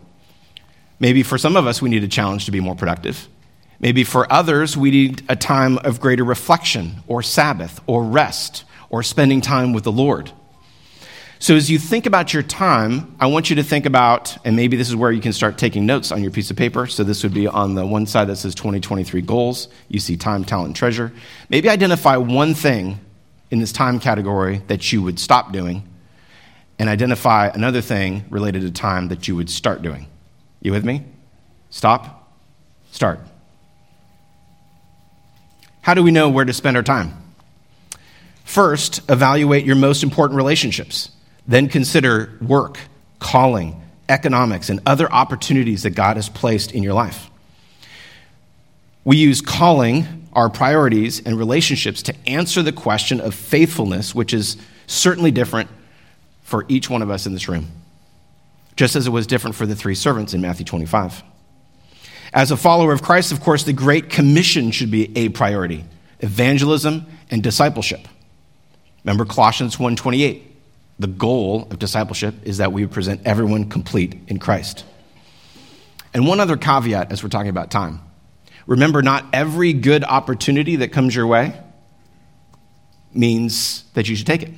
Maybe 0.98 1.22
for 1.22 1.36
some 1.36 1.56
of 1.56 1.66
us, 1.66 1.82
we 1.82 1.90
need 1.90 2.04
a 2.04 2.08
challenge 2.08 2.46
to 2.46 2.52
be 2.52 2.60
more 2.60 2.74
productive. 2.74 3.28
Maybe 3.78 4.04
for 4.04 4.32
others, 4.32 4.76
we 4.76 4.90
need 4.90 5.24
a 5.28 5.36
time 5.36 5.78
of 5.78 6.00
greater 6.00 6.24
reflection 6.24 7.02
or 7.06 7.22
Sabbath 7.22 7.80
or 7.86 8.02
rest 8.04 8.64
or 8.88 9.02
spending 9.02 9.40
time 9.40 9.72
with 9.72 9.84
the 9.84 9.92
Lord. 9.92 10.32
So, 11.38 11.54
as 11.54 11.70
you 11.70 11.78
think 11.78 12.06
about 12.06 12.32
your 12.32 12.42
time, 12.42 13.14
I 13.20 13.26
want 13.26 13.50
you 13.50 13.56
to 13.56 13.62
think 13.62 13.84
about, 13.84 14.36
and 14.46 14.56
maybe 14.56 14.76
this 14.76 14.88
is 14.88 14.96
where 14.96 15.12
you 15.12 15.20
can 15.20 15.34
start 15.34 15.58
taking 15.58 15.84
notes 15.84 16.10
on 16.10 16.22
your 16.22 16.30
piece 16.30 16.50
of 16.50 16.56
paper. 16.56 16.86
So, 16.86 17.04
this 17.04 17.22
would 17.22 17.34
be 17.34 17.46
on 17.46 17.74
the 17.74 17.86
one 17.86 18.06
side 18.06 18.28
that 18.28 18.36
says 18.36 18.54
2023 18.54 19.20
goals. 19.20 19.68
You 19.88 20.00
see 20.00 20.16
time, 20.16 20.44
talent, 20.44 20.76
treasure. 20.76 21.12
Maybe 21.50 21.68
identify 21.68 22.16
one 22.16 22.54
thing 22.54 23.00
in 23.50 23.58
this 23.58 23.70
time 23.70 24.00
category 24.00 24.62
that 24.68 24.92
you 24.92 25.02
would 25.02 25.18
stop 25.18 25.52
doing, 25.52 25.86
and 26.78 26.88
identify 26.88 27.48
another 27.48 27.82
thing 27.82 28.24
related 28.30 28.62
to 28.62 28.70
time 28.70 29.08
that 29.08 29.28
you 29.28 29.36
would 29.36 29.50
start 29.50 29.82
doing. 29.82 30.06
You 30.62 30.72
with 30.72 30.84
me? 30.84 31.04
Stop, 31.68 32.32
start. 32.92 33.20
How 35.82 35.92
do 35.92 36.02
we 36.02 36.10
know 36.10 36.30
where 36.30 36.44
to 36.46 36.52
spend 36.52 36.76
our 36.78 36.82
time? 36.82 37.14
First, 38.44 39.08
evaluate 39.10 39.64
your 39.64 39.76
most 39.76 40.02
important 40.02 40.36
relationships. 40.36 41.10
Then 41.46 41.68
consider 41.68 42.36
work, 42.40 42.78
calling, 43.18 43.82
economics, 44.08 44.68
and 44.68 44.80
other 44.86 45.10
opportunities 45.12 45.82
that 45.84 45.90
God 45.90 46.16
has 46.16 46.28
placed 46.28 46.72
in 46.72 46.82
your 46.82 46.94
life. 46.94 47.30
We 49.04 49.16
use 49.16 49.40
calling, 49.40 50.28
our 50.32 50.50
priorities, 50.50 51.20
and 51.24 51.38
relationships 51.38 52.02
to 52.02 52.14
answer 52.26 52.62
the 52.62 52.72
question 52.72 53.20
of 53.20 53.34
faithfulness, 53.34 54.14
which 54.14 54.34
is 54.34 54.56
certainly 54.86 55.30
different 55.30 55.70
for 56.42 56.64
each 56.68 56.90
one 56.90 57.02
of 57.02 57.10
us 57.10 57.26
in 57.26 57.32
this 57.32 57.48
room 57.48 57.68
just 58.76 58.94
as 58.94 59.06
it 59.06 59.10
was 59.10 59.26
different 59.26 59.56
for 59.56 59.66
the 59.66 59.74
three 59.74 59.94
servants 59.94 60.34
in 60.34 60.40
Matthew 60.40 60.64
25. 60.64 61.22
As 62.32 62.50
a 62.50 62.56
follower 62.56 62.92
of 62.92 63.02
Christ, 63.02 63.32
of 63.32 63.40
course, 63.40 63.64
the 63.64 63.72
Great 63.72 64.10
Commission 64.10 64.70
should 64.70 64.90
be 64.90 65.16
a 65.16 65.30
priority 65.30 65.84
evangelism 66.20 67.06
and 67.30 67.42
discipleship. 67.42 68.08
Remember 69.04 69.24
Colossians 69.24 69.78
1:28. 69.78 70.45
The 70.98 71.06
goal 71.06 71.68
of 71.70 71.78
discipleship 71.78 72.34
is 72.44 72.58
that 72.58 72.72
we 72.72 72.82
would 72.82 72.92
present 72.92 73.22
everyone 73.24 73.68
complete 73.68 74.18
in 74.28 74.38
Christ. 74.38 74.84
And 76.14 76.26
one 76.26 76.40
other 76.40 76.56
caveat 76.56 77.12
as 77.12 77.22
we're 77.22 77.28
talking 77.28 77.50
about 77.50 77.70
time. 77.70 78.00
Remember, 78.66 79.02
not 79.02 79.26
every 79.32 79.72
good 79.72 80.02
opportunity 80.04 80.76
that 80.76 80.88
comes 80.88 81.14
your 81.14 81.26
way 81.26 81.58
means 83.12 83.84
that 83.94 84.08
you 84.08 84.16
should 84.16 84.26
take 84.26 84.42
it. 84.42 84.50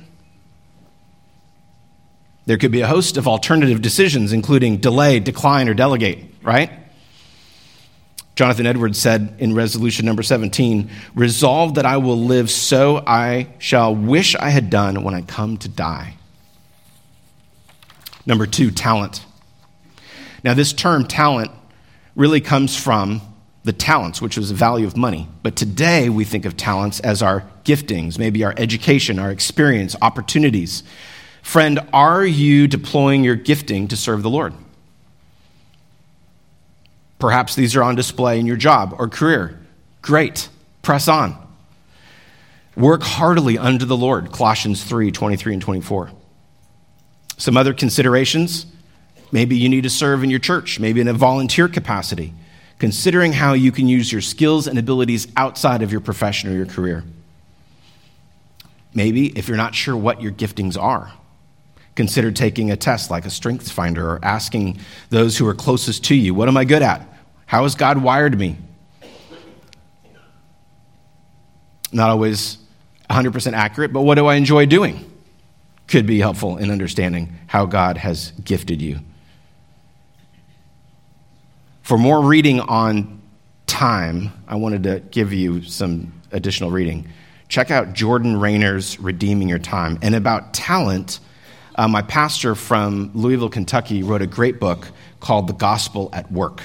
There 2.45 2.57
could 2.57 2.71
be 2.71 2.81
a 2.81 2.87
host 2.87 3.17
of 3.17 3.27
alternative 3.27 3.81
decisions, 3.81 4.33
including 4.33 4.77
delay, 4.77 5.19
decline, 5.19 5.69
or 5.69 5.73
delegate, 5.73 6.25
right? 6.41 6.71
Jonathan 8.35 8.65
Edwards 8.65 8.97
said 8.97 9.35
in 9.39 9.53
resolution 9.53 10.05
number 10.05 10.23
17 10.23 10.89
Resolve 11.13 11.75
that 11.75 11.85
I 11.85 11.97
will 11.97 12.17
live 12.17 12.49
so 12.49 13.03
I 13.05 13.49
shall 13.59 13.93
wish 13.93 14.33
I 14.33 14.49
had 14.49 14.69
done 14.69 15.03
when 15.03 15.13
I 15.13 15.21
come 15.21 15.57
to 15.57 15.67
die. 15.67 16.15
Number 18.29 18.45
two, 18.45 18.69
talent. 18.69 19.25
Now, 20.43 20.53
this 20.53 20.71
term 20.71 21.07
talent 21.07 21.49
really 22.15 22.41
comes 22.41 22.77
from 22.77 23.21
the 23.63 23.73
talents, 23.73 24.21
which 24.21 24.37
was 24.37 24.49
the 24.49 24.55
value 24.55 24.85
of 24.85 24.95
money. 24.95 25.27
But 25.41 25.55
today 25.55 26.09
we 26.09 26.25
think 26.25 26.45
of 26.45 26.55
talents 26.55 26.99
as 26.99 27.23
our 27.23 27.43
giftings, 27.65 28.19
maybe 28.19 28.43
our 28.43 28.53
education, 28.55 29.17
our 29.17 29.31
experience, 29.31 29.95
opportunities. 29.99 30.83
Friend, 31.41 31.79
are 31.91 32.23
you 32.23 32.67
deploying 32.67 33.23
your 33.23 33.35
gifting 33.35 33.87
to 33.87 33.97
serve 33.97 34.21
the 34.21 34.29
Lord? 34.29 34.53
Perhaps 37.17 37.55
these 37.55 37.75
are 37.75 37.81
on 37.81 37.95
display 37.95 38.39
in 38.39 38.45
your 38.45 38.57
job 38.57 38.93
or 38.99 39.07
career. 39.07 39.59
Great. 40.03 40.49
Press 40.83 41.07
on. 41.07 41.35
Work 42.77 43.01
heartily 43.01 43.57
unto 43.57 43.85
the 43.85 43.97
Lord. 43.97 44.31
Colossians 44.31 44.83
3 44.83 45.11
23 45.11 45.53
and 45.53 45.61
24. 45.63 46.11
Some 47.39 47.57
other 47.57 47.73
considerations. 47.73 48.67
Maybe 49.31 49.57
you 49.57 49.69
need 49.69 49.83
to 49.83 49.89
serve 49.89 50.23
in 50.23 50.29
your 50.29 50.39
church, 50.39 50.79
maybe 50.79 50.99
in 51.01 51.07
a 51.07 51.13
volunteer 51.13 51.67
capacity, 51.69 52.33
considering 52.79 53.33
how 53.33 53.53
you 53.53 53.71
can 53.71 53.87
use 53.87 54.11
your 54.11 54.21
skills 54.21 54.67
and 54.67 54.77
abilities 54.77 55.27
outside 55.37 55.81
of 55.81 55.91
your 55.91 56.01
profession 56.01 56.51
or 56.51 56.53
your 56.53 56.65
career. 56.65 57.03
Maybe 58.93 59.27
if 59.37 59.47
you're 59.47 59.57
not 59.57 59.73
sure 59.73 59.95
what 59.95 60.21
your 60.21 60.33
giftings 60.33 60.79
are, 60.79 61.13
consider 61.95 62.31
taking 62.31 62.71
a 62.71 62.75
test 62.75 63.09
like 63.09 63.25
a 63.25 63.29
strengths 63.29 63.71
finder 63.71 64.05
or 64.05 64.19
asking 64.21 64.79
those 65.09 65.37
who 65.37 65.47
are 65.47 65.55
closest 65.55 66.03
to 66.05 66.15
you, 66.15 66.33
What 66.33 66.49
am 66.49 66.57
I 66.57 66.65
good 66.65 66.81
at? 66.81 67.07
How 67.45 67.63
has 67.63 67.75
God 67.75 68.03
wired 68.03 68.37
me? 68.37 68.57
Not 71.91 72.09
always 72.09 72.57
100% 73.09 73.53
accurate, 73.53 73.93
but 73.93 74.01
what 74.01 74.15
do 74.15 74.27
I 74.27 74.35
enjoy 74.35 74.65
doing? 74.65 75.09
Could 75.89 76.05
be 76.05 76.19
helpful 76.19 76.57
in 76.57 76.69
understanding 76.71 77.35
how 77.47 77.65
God 77.65 77.97
has 77.97 78.31
gifted 78.43 78.81
you. 78.81 78.99
For 81.81 81.97
more 81.97 82.21
reading 82.21 82.59
on 82.59 83.19
time, 83.65 84.31
I 84.47 84.55
wanted 84.55 84.83
to 84.83 84.99
give 84.99 85.33
you 85.33 85.63
some 85.63 86.13
additional 86.31 86.69
reading. 86.69 87.07
Check 87.47 87.71
out 87.71 87.93
Jordan 87.93 88.39
Raynor's 88.39 88.99
Redeeming 88.99 89.49
Your 89.49 89.57
Time. 89.57 89.97
And 90.03 90.13
about 90.13 90.53
talent, 90.53 91.19
uh, 91.73 91.87
my 91.87 92.03
pastor 92.03 92.53
from 92.53 93.09
Louisville, 93.15 93.49
Kentucky, 93.49 94.03
wrote 94.03 94.21
a 94.21 94.27
great 94.27 94.59
book 94.59 94.89
called 95.19 95.47
The 95.47 95.53
Gospel 95.53 96.11
at 96.13 96.31
Work. 96.31 96.61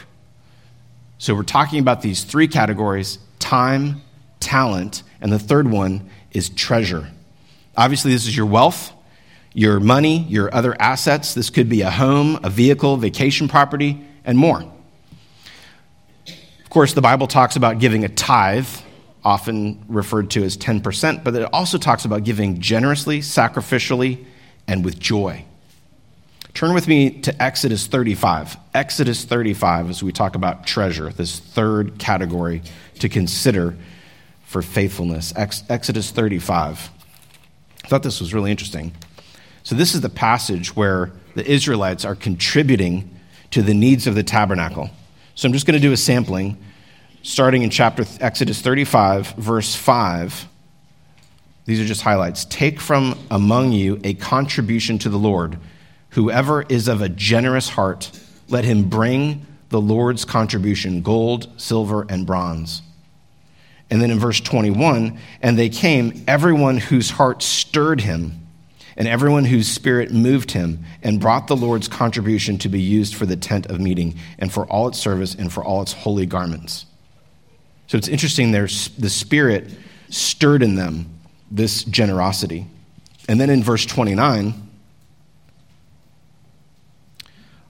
So 1.17 1.35
we're 1.35 1.45
talking 1.45 1.79
about 1.79 2.03
these 2.03 2.25
three 2.25 2.49
categories 2.49 3.19
time, 3.39 4.03
talent, 4.41 5.03
and 5.23 5.33
the 5.33 5.39
third 5.39 5.71
one 5.71 6.11
is 6.33 6.51
treasure. 6.51 7.11
Obviously, 7.75 8.13
this 8.13 8.27
is 8.27 8.37
your 8.37 8.47
wealth, 8.47 8.93
your 9.55 9.81
money, 9.81 10.25
your 10.25 10.55
other 10.55 10.77
assets. 10.81 11.33
This 11.33 11.49
could 11.49 11.69
be 11.69 11.81
a 11.81 11.91
home, 11.91 12.39
a 12.43 12.51
vehicle, 12.51 12.97
vacation 12.97 13.49
property, 13.49 14.05
and 14.25 14.37
more. 14.37 14.61
Of 16.27 16.71
course, 16.71 16.93
the 16.93 17.01
Bible 17.01 17.29
talks 17.29 17.55
about 17.57 17.79
giving 17.79 18.05
a 18.05 18.09
tithe, 18.09 18.69
often 19.25 19.83
referred 19.89 20.31
to 20.33 20.43
as 20.43 20.59
10%, 20.59 21.23
but 21.23 21.35
it 21.37 21.49
also 21.53 21.79
talks 21.79 22.05
about 22.05 22.25
giving 22.25 22.61
generously, 22.61 23.21
sacrificially, 23.21 24.25
and 24.67 24.85
with 24.85 24.99
joy. 24.99 25.45
Turn 26.53 26.75
with 26.75 26.89
me 26.89 27.11
to 27.23 27.43
Exodus 27.43 27.87
35. 27.87 28.57
Exodus 28.75 29.25
35, 29.25 29.91
as 29.91 30.03
we 30.03 30.13
talk 30.13 30.35
about 30.35 30.67
treasure, 30.67 31.11
this 31.11 31.39
third 31.39 31.99
category 31.99 32.63
to 33.01 33.09
consider 33.09 33.77
for 34.45 34.63
faithfulness. 34.63 35.33
Ex- 35.37 35.65
Exodus 35.69 36.11
35. 36.11 36.91
I 37.85 37.89
thought 37.89 38.03
this 38.03 38.21
was 38.21 38.33
really 38.33 38.51
interesting. 38.51 38.93
So, 39.65 39.75
this 39.75 39.95
is 39.95 40.03
the 40.03 40.11
passage 40.11 40.77
where 40.77 41.11
the 41.35 41.51
Israelites 41.51 42.05
are 42.05 42.15
contributing 42.15 43.11
to 43.51 43.63
the 43.63 43.73
needs 43.73 44.07
of 44.07 44.15
the 44.15 44.23
tabernacle. 44.23 44.91
So, 45.35 45.49
I'm 45.49 45.55
just 45.55 45.67
going 45.67 45.81
to 45.81 45.81
do 45.81 45.93
a 45.93 45.97
sampling 45.97 46.59
starting 47.23 47.63
in 47.63 47.71
chapter 47.71 48.05
Exodus 48.21 48.61
35, 48.61 49.31
verse 49.33 49.75
5. 49.75 50.49
These 51.65 51.81
are 51.81 51.87
just 51.87 52.03
highlights. 52.03 52.45
Take 52.45 52.79
from 52.79 53.19
among 53.31 53.73
you 53.73 53.99
a 54.05 54.13
contribution 54.13 54.99
to 54.99 55.09
the 55.09 55.19
Lord. 55.19 55.59
Whoever 56.11 56.63
is 56.63 56.87
of 56.87 57.01
a 57.01 57.09
generous 57.09 57.71
heart, 57.71 58.11
let 58.51 58.65
him 58.65 58.91
bring 58.91 59.47
the 59.71 59.81
Lord's 59.81 60.27
contribution 60.27 61.01
gold, 61.01 61.49
silver, 61.59 62.05
and 62.11 62.27
bronze. 62.27 62.83
And 63.91 64.03
then 64.03 64.11
in 64.11 64.19
verse 64.19 64.41
21, 64.41 65.19
and 65.41 65.59
they 65.59 65.71
came, 65.71 66.23
everyone 66.29 66.77
whose 66.77 67.11
heart 67.11 67.43
stirred 67.43 68.03
him, 68.03 68.44
and 68.97 69.09
everyone 69.09 69.45
whose 69.45 69.69
spirit 69.69 70.13
moved 70.13 70.53
him, 70.53 70.85
and 71.03 71.21
brought 71.21 71.47
the 71.47 71.57
Lord's 71.57 71.89
contribution 71.89 72.59
to 72.59 72.69
be 72.69 72.81
used 72.81 73.15
for 73.15 73.27
the 73.27 73.37
tent 73.37 73.67
of 73.67 73.81
meeting, 73.81 74.17
and 74.39 74.53
for 74.53 74.67
all 74.67 74.89
its 74.89 74.99
service, 74.99 75.35
and 75.35 75.53
for 75.53 75.65
all 75.65 75.83
its 75.83 75.93
holy 75.93 76.27
garments. 76.27 76.87
So 77.87 77.99
it's 77.99 78.09
interesting, 78.09 78.53
there's, 78.53 78.89
the 78.97 79.11
Spirit 79.11 79.71
stirred 80.11 80.63
in 80.63 80.77
them 80.77 81.11
this 81.51 81.85
generosity. 81.85 82.67
And 83.29 83.41
then 83.41 83.51
in 83.51 83.63
verse 83.63 83.87
29, 83.87 84.65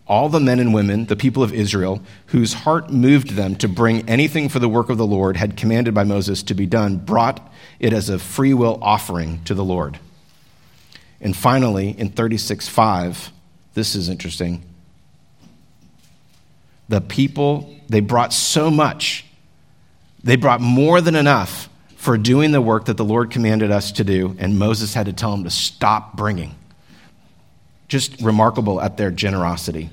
all 0.06 0.28
the 0.28 0.40
men 0.40 0.60
and 0.60 0.74
women, 0.74 1.06
the 1.06 1.16
people 1.16 1.42
of 1.42 1.54
Israel, 1.54 2.02
whose 2.26 2.52
heart 2.52 2.90
moved 2.90 3.30
them 3.30 3.56
to 3.56 3.68
bring 3.68 4.08
anything 4.08 4.48
for 4.48 4.58
the 4.58 4.68
work 4.68 4.90
of 4.90 4.98
the 4.98 5.06
Lord 5.06 5.36
had 5.36 5.56
commanded 5.56 5.94
by 5.94 6.04
Moses 6.04 6.42
to 6.44 6.54
be 6.54 6.66
done, 6.66 6.96
brought 6.96 7.52
it 7.78 7.92
as 7.92 8.08
a 8.08 8.18
free 8.18 8.52
will 8.52 8.78
offering 8.82 9.42
to 9.44 9.54
the 9.54 9.64
Lord. 9.64 9.98
And 11.24 11.34
finally, 11.34 11.90
in 11.98 12.10
36:5, 12.10 13.32
this 13.74 13.96
is 13.96 14.08
interesting. 14.08 14.62
The 16.88 17.00
people, 17.00 17.74
they 17.88 18.00
brought 18.00 18.32
so 18.32 18.70
much 18.70 19.24
they 20.24 20.36
brought 20.36 20.62
more 20.62 21.02
than 21.02 21.14
enough 21.14 21.68
for 21.96 22.16
doing 22.16 22.50
the 22.50 22.60
work 22.60 22.86
that 22.86 22.96
the 22.96 23.04
Lord 23.04 23.30
commanded 23.30 23.70
us 23.70 23.92
to 23.92 24.04
do, 24.04 24.34
and 24.38 24.58
Moses 24.58 24.94
had 24.94 25.06
to 25.06 25.12
tell 25.12 25.30
them 25.30 25.44
to 25.44 25.50
stop 25.50 26.16
bringing. 26.16 26.54
Just 27.88 28.20
remarkable 28.22 28.80
at 28.80 28.96
their 28.96 29.10
generosity. 29.10 29.90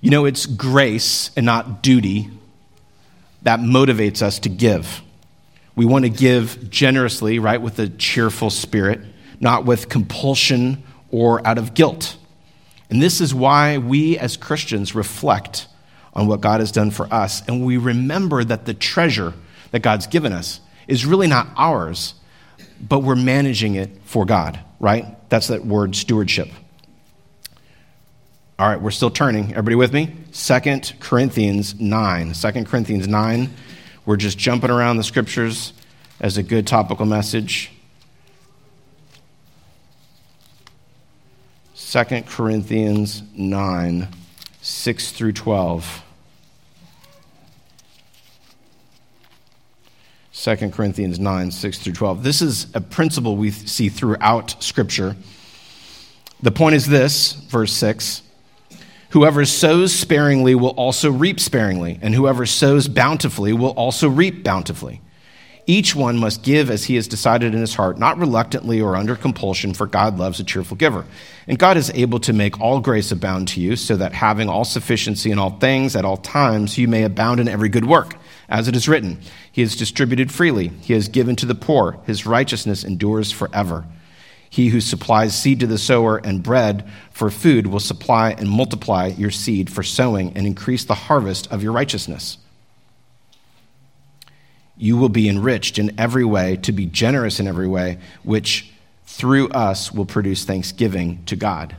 You 0.00 0.10
know, 0.10 0.24
it's 0.24 0.44
grace 0.44 1.30
and 1.36 1.46
not 1.46 1.82
duty 1.82 2.28
that 3.42 3.60
motivates 3.60 4.22
us 4.22 4.40
to 4.40 4.48
give. 4.48 5.02
We 5.76 5.86
want 5.86 6.04
to 6.04 6.08
give 6.10 6.68
generously, 6.68 7.38
right, 7.38 7.60
with 7.60 7.78
a 7.78 7.88
cheerful 7.88 8.50
spirit, 8.50 9.00
not 9.40 9.64
with 9.64 9.88
compulsion 9.88 10.82
or 11.10 11.46
out 11.46 11.58
of 11.58 11.74
guilt. 11.74 12.16
And 12.90 13.02
this 13.02 13.20
is 13.20 13.34
why 13.34 13.78
we 13.78 14.18
as 14.18 14.36
Christians 14.36 14.94
reflect 14.94 15.66
on 16.14 16.26
what 16.26 16.40
God 16.40 16.60
has 16.60 16.72
done 16.72 16.90
for 16.90 17.12
us. 17.12 17.46
And 17.46 17.64
we 17.64 17.76
remember 17.76 18.44
that 18.44 18.64
the 18.64 18.74
treasure 18.74 19.34
that 19.70 19.80
God's 19.80 20.06
given 20.06 20.32
us 20.32 20.60
is 20.88 21.04
really 21.04 21.26
not 21.26 21.48
ours, 21.56 22.14
but 22.80 23.00
we're 23.00 23.16
managing 23.16 23.74
it 23.74 23.90
for 24.04 24.24
God, 24.24 24.58
right? 24.80 25.04
That's 25.28 25.48
that 25.48 25.66
word 25.66 25.96
stewardship. 25.96 26.48
All 28.58 28.66
right, 28.66 28.80
we're 28.80 28.90
still 28.90 29.10
turning. 29.10 29.50
Everybody 29.50 29.74
with 29.74 29.92
me? 29.92 30.14
Second 30.30 30.94
Corinthians 30.98 31.78
9. 31.78 32.32
2 32.32 32.64
Corinthians 32.64 33.06
9. 33.06 33.50
We're 34.06 34.16
just 34.16 34.38
jumping 34.38 34.70
around 34.70 34.96
the 34.96 35.04
scriptures 35.04 35.74
as 36.20 36.38
a 36.38 36.42
good 36.42 36.66
topical 36.66 37.04
message. 37.04 37.75
2 42.04 42.24
Corinthians 42.24 43.22
9, 43.34 44.08
6 44.60 45.12
through 45.12 45.32
12. 45.32 46.02
2 50.34 50.56
Corinthians 50.72 51.18
9, 51.18 51.50
6 51.50 51.78
through 51.78 51.92
12. 51.94 52.22
This 52.22 52.42
is 52.42 52.66
a 52.74 52.82
principle 52.82 53.36
we 53.36 53.50
see 53.50 53.88
throughout 53.88 54.62
Scripture. 54.62 55.16
The 56.42 56.50
point 56.50 56.74
is 56.74 56.86
this, 56.86 57.32
verse 57.32 57.72
6 57.72 58.20
Whoever 59.10 59.46
sows 59.46 59.94
sparingly 59.94 60.54
will 60.54 60.74
also 60.76 61.10
reap 61.10 61.40
sparingly, 61.40 61.98
and 62.02 62.14
whoever 62.14 62.44
sows 62.44 62.88
bountifully 62.88 63.54
will 63.54 63.70
also 63.70 64.10
reap 64.10 64.44
bountifully. 64.44 65.00
Each 65.68 65.96
one 65.96 66.16
must 66.16 66.44
give 66.44 66.70
as 66.70 66.84
he 66.84 66.94
has 66.94 67.08
decided 67.08 67.52
in 67.52 67.60
his 67.60 67.74
heart, 67.74 67.98
not 67.98 68.18
reluctantly 68.18 68.80
or 68.80 68.94
under 68.94 69.16
compulsion, 69.16 69.74
for 69.74 69.88
God 69.88 70.16
loves 70.16 70.38
a 70.38 70.44
cheerful 70.44 70.76
giver. 70.76 71.04
And 71.48 71.58
God 71.58 71.76
is 71.76 71.90
able 71.90 72.20
to 72.20 72.32
make 72.32 72.60
all 72.60 72.78
grace 72.78 73.10
abound 73.10 73.48
to 73.48 73.60
you, 73.60 73.74
so 73.74 73.96
that 73.96 74.12
having 74.12 74.48
all 74.48 74.64
sufficiency 74.64 75.32
in 75.32 75.40
all 75.40 75.58
things 75.58 75.96
at 75.96 76.04
all 76.04 76.18
times, 76.18 76.78
you 76.78 76.86
may 76.86 77.02
abound 77.02 77.40
in 77.40 77.48
every 77.48 77.68
good 77.68 77.84
work. 77.84 78.14
As 78.48 78.68
it 78.68 78.76
is 78.76 78.88
written, 78.88 79.18
He 79.50 79.60
has 79.62 79.74
distributed 79.74 80.30
freely, 80.30 80.68
He 80.68 80.92
has 80.92 81.08
given 81.08 81.34
to 81.36 81.46
the 81.46 81.54
poor, 81.56 81.98
His 82.06 82.26
righteousness 82.26 82.84
endures 82.84 83.32
forever. 83.32 83.84
He 84.48 84.68
who 84.68 84.80
supplies 84.80 85.36
seed 85.36 85.58
to 85.60 85.66
the 85.66 85.78
sower 85.78 86.18
and 86.18 86.44
bread 86.44 86.88
for 87.10 87.28
food 87.28 87.66
will 87.66 87.80
supply 87.80 88.30
and 88.30 88.48
multiply 88.48 89.08
your 89.08 89.32
seed 89.32 89.68
for 89.68 89.82
sowing 89.82 90.36
and 90.36 90.46
increase 90.46 90.84
the 90.84 90.94
harvest 90.94 91.50
of 91.50 91.64
your 91.64 91.72
righteousness. 91.72 92.38
You 94.76 94.96
will 94.96 95.08
be 95.08 95.28
enriched 95.28 95.78
in 95.78 95.98
every 95.98 96.24
way, 96.24 96.56
to 96.58 96.72
be 96.72 96.86
generous 96.86 97.40
in 97.40 97.46
every 97.46 97.68
way, 97.68 97.98
which 98.22 98.70
through 99.04 99.48
us 99.48 99.92
will 99.92 100.04
produce 100.04 100.44
thanksgiving 100.44 101.24
to 101.26 101.36
God. 101.36 101.72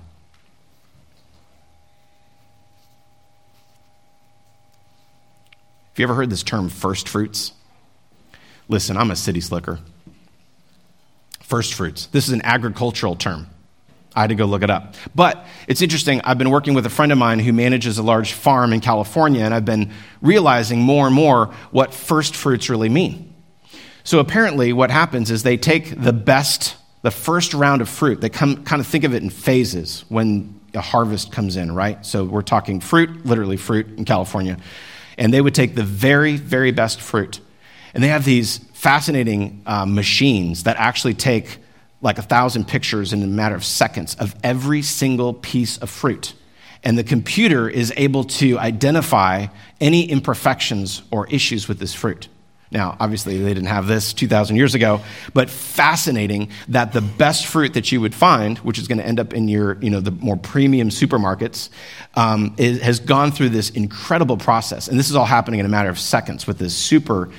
Have 5.97 5.99
you 5.99 6.03
ever 6.03 6.15
heard 6.15 6.29
this 6.29 6.43
term 6.43 6.69
first 6.69 7.09
fruits? 7.09 7.53
Listen, 8.69 8.97
I'm 8.97 9.11
a 9.11 9.15
city 9.15 9.41
slicker. 9.41 9.79
First 11.41 11.73
fruits. 11.73 12.07
This 12.07 12.27
is 12.27 12.33
an 12.33 12.41
agricultural 12.43 13.15
term. 13.15 13.47
I 14.17 14.21
had 14.21 14.29
to 14.29 14.35
go 14.35 14.45
look 14.45 14.63
it 14.63 14.69
up. 14.69 14.95
But 15.13 15.45
it's 15.67 15.81
interesting. 15.81 16.21
I've 16.23 16.37
been 16.37 16.49
working 16.49 16.73
with 16.73 16.85
a 16.85 16.89
friend 16.89 17.11
of 17.11 17.17
mine 17.17 17.39
who 17.39 17.53
manages 17.53 17.97
a 17.97 18.03
large 18.03 18.33
farm 18.33 18.73
in 18.73 18.81
California, 18.81 19.43
and 19.43 19.53
I've 19.53 19.65
been 19.65 19.91
realizing 20.21 20.81
more 20.81 21.05
and 21.05 21.15
more 21.15 21.53
what 21.71 21.93
first 21.93 22.35
fruits 22.35 22.69
really 22.69 22.89
mean. 22.89 23.33
So 24.03 24.19
apparently, 24.19 24.73
what 24.73 24.89
happens 24.89 25.31
is 25.31 25.43
they 25.43 25.57
take 25.57 26.01
the 26.01 26.13
best, 26.13 26.75
the 27.01 27.11
first 27.11 27.53
round 27.53 27.81
of 27.81 27.89
fruit, 27.89 28.19
they 28.19 28.29
come, 28.29 28.63
kind 28.63 28.79
of 28.79 28.87
think 28.87 29.03
of 29.03 29.13
it 29.13 29.21
in 29.21 29.29
phases 29.29 30.03
when 30.09 30.59
a 30.73 30.81
harvest 30.81 31.31
comes 31.31 31.55
in, 31.55 31.73
right? 31.73 32.05
So 32.05 32.25
we're 32.25 32.41
talking 32.41 32.79
fruit, 32.79 33.25
literally 33.25 33.57
fruit 33.57 33.87
in 33.97 34.05
California 34.05 34.57
and 35.17 35.33
they 35.33 35.41
would 35.41 35.55
take 35.55 35.75
the 35.75 35.83
very, 35.83 36.37
very 36.37 36.71
best 36.71 37.01
fruit. 37.01 37.39
And 37.93 38.03
they 38.03 38.09
have 38.09 38.25
these 38.25 38.59
fascinating 38.73 39.63
uh, 39.65 39.85
machines 39.85 40.63
that 40.63 40.77
actually 40.77 41.15
take 41.15 41.57
like 42.01 42.17
a 42.17 42.21
thousand 42.21 42.67
pictures 42.67 43.13
in 43.13 43.23
a 43.23 43.27
matter 43.27 43.55
of 43.55 43.65
seconds 43.65 44.15
of 44.15 44.35
every 44.43 44.81
single 44.81 45.33
piece 45.33 45.77
of 45.77 45.89
fruit. 45.89 46.33
And 46.83 46.97
the 46.97 47.03
computer 47.03 47.67
is 47.67 47.91
able 47.97 48.23
to 48.25 48.59
identify 48.59 49.47
any 49.81 50.09
imperfections 50.09 51.01
or 51.11 51.27
issues 51.27 51.67
with 51.67 51.79
this 51.79 51.93
fruit. 51.93 52.27
Now, 52.69 52.97
obviously, 52.99 53.37
they 53.37 53.53
didn't 53.53 53.69
have 53.69 53.87
this 53.87 54.13
2,000 54.13 54.57
years 54.57 54.75
ago, 54.75 55.01
but 55.33 55.49
fascinating 55.49 56.49
that 56.67 56.91
the 56.91 57.01
best 57.01 57.45
fruit 57.45 57.73
that 57.75 57.91
you 57.93 58.01
would 58.01 58.13
find, 58.13 58.57
which 58.59 58.77
is 58.77 58.89
going 58.89 58.97
to 58.97 59.05
end 59.05 59.21
up 59.21 59.33
in 59.33 59.47
your, 59.47 59.77
you 59.81 59.89
know, 59.89 60.01
the 60.01 60.11
more 60.11 60.35
premium 60.35 60.89
supermarkets, 60.89 61.69
um, 62.15 62.53
is, 62.57 62.81
has 62.81 62.99
gone 62.99 63.31
through 63.31 63.49
this 63.49 63.69
incredible 63.69 64.35
process. 64.35 64.89
And 64.89 64.99
this 64.99 65.09
is 65.09 65.15
all 65.15 65.25
happening 65.25 65.61
in 65.61 65.65
a 65.65 65.69
matter 65.69 65.89
of 65.89 65.97
seconds 65.97 66.45
with 66.45 66.57
this 66.57 66.75
super 66.75 67.29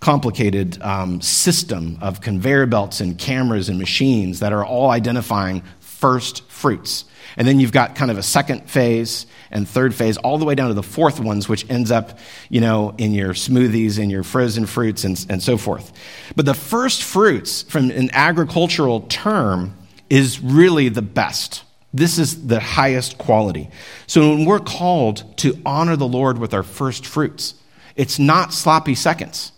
complicated 0.00 0.80
um, 0.82 1.20
system 1.20 1.98
of 2.00 2.20
conveyor 2.20 2.66
belts 2.66 3.00
and 3.00 3.18
cameras 3.18 3.68
and 3.68 3.78
machines 3.78 4.40
that 4.40 4.52
are 4.52 4.64
all 4.64 4.90
identifying 4.90 5.62
first 5.78 6.42
fruits. 6.50 7.04
And 7.36 7.46
then 7.46 7.60
you've 7.60 7.72
got 7.72 7.94
kind 7.94 8.10
of 8.10 8.18
a 8.18 8.22
second 8.22 8.68
phase 8.68 9.26
and 9.50 9.68
third 9.68 9.94
phase, 9.94 10.16
all 10.16 10.38
the 10.38 10.44
way 10.44 10.54
down 10.54 10.68
to 10.68 10.74
the 10.74 10.82
fourth 10.82 11.20
ones, 11.20 11.48
which 11.48 11.68
ends 11.68 11.90
up, 11.90 12.18
you 12.48 12.60
know, 12.60 12.94
in 12.98 13.12
your 13.12 13.34
smoothies 13.34 13.98
and 13.98 14.10
your 14.10 14.22
frozen 14.22 14.64
fruits 14.64 15.04
and, 15.04 15.24
and 15.28 15.42
so 15.42 15.56
forth. 15.56 15.92
But 16.34 16.46
the 16.46 16.54
first 16.54 17.02
fruits, 17.02 17.62
from 17.62 17.90
an 17.90 18.10
agricultural 18.12 19.02
term, 19.02 19.76
is 20.08 20.40
really 20.40 20.88
the 20.88 21.02
best. 21.02 21.62
This 21.92 22.18
is 22.18 22.46
the 22.46 22.60
highest 22.60 23.18
quality. 23.18 23.68
So 24.06 24.30
when 24.30 24.44
we're 24.44 24.60
called 24.60 25.36
to 25.38 25.60
honor 25.66 25.96
the 25.96 26.08
Lord 26.08 26.38
with 26.38 26.54
our 26.54 26.62
first 26.62 27.04
fruits, 27.04 27.54
it's 27.96 28.18
not 28.18 28.52
sloppy 28.52 28.94
seconds. 28.94 29.52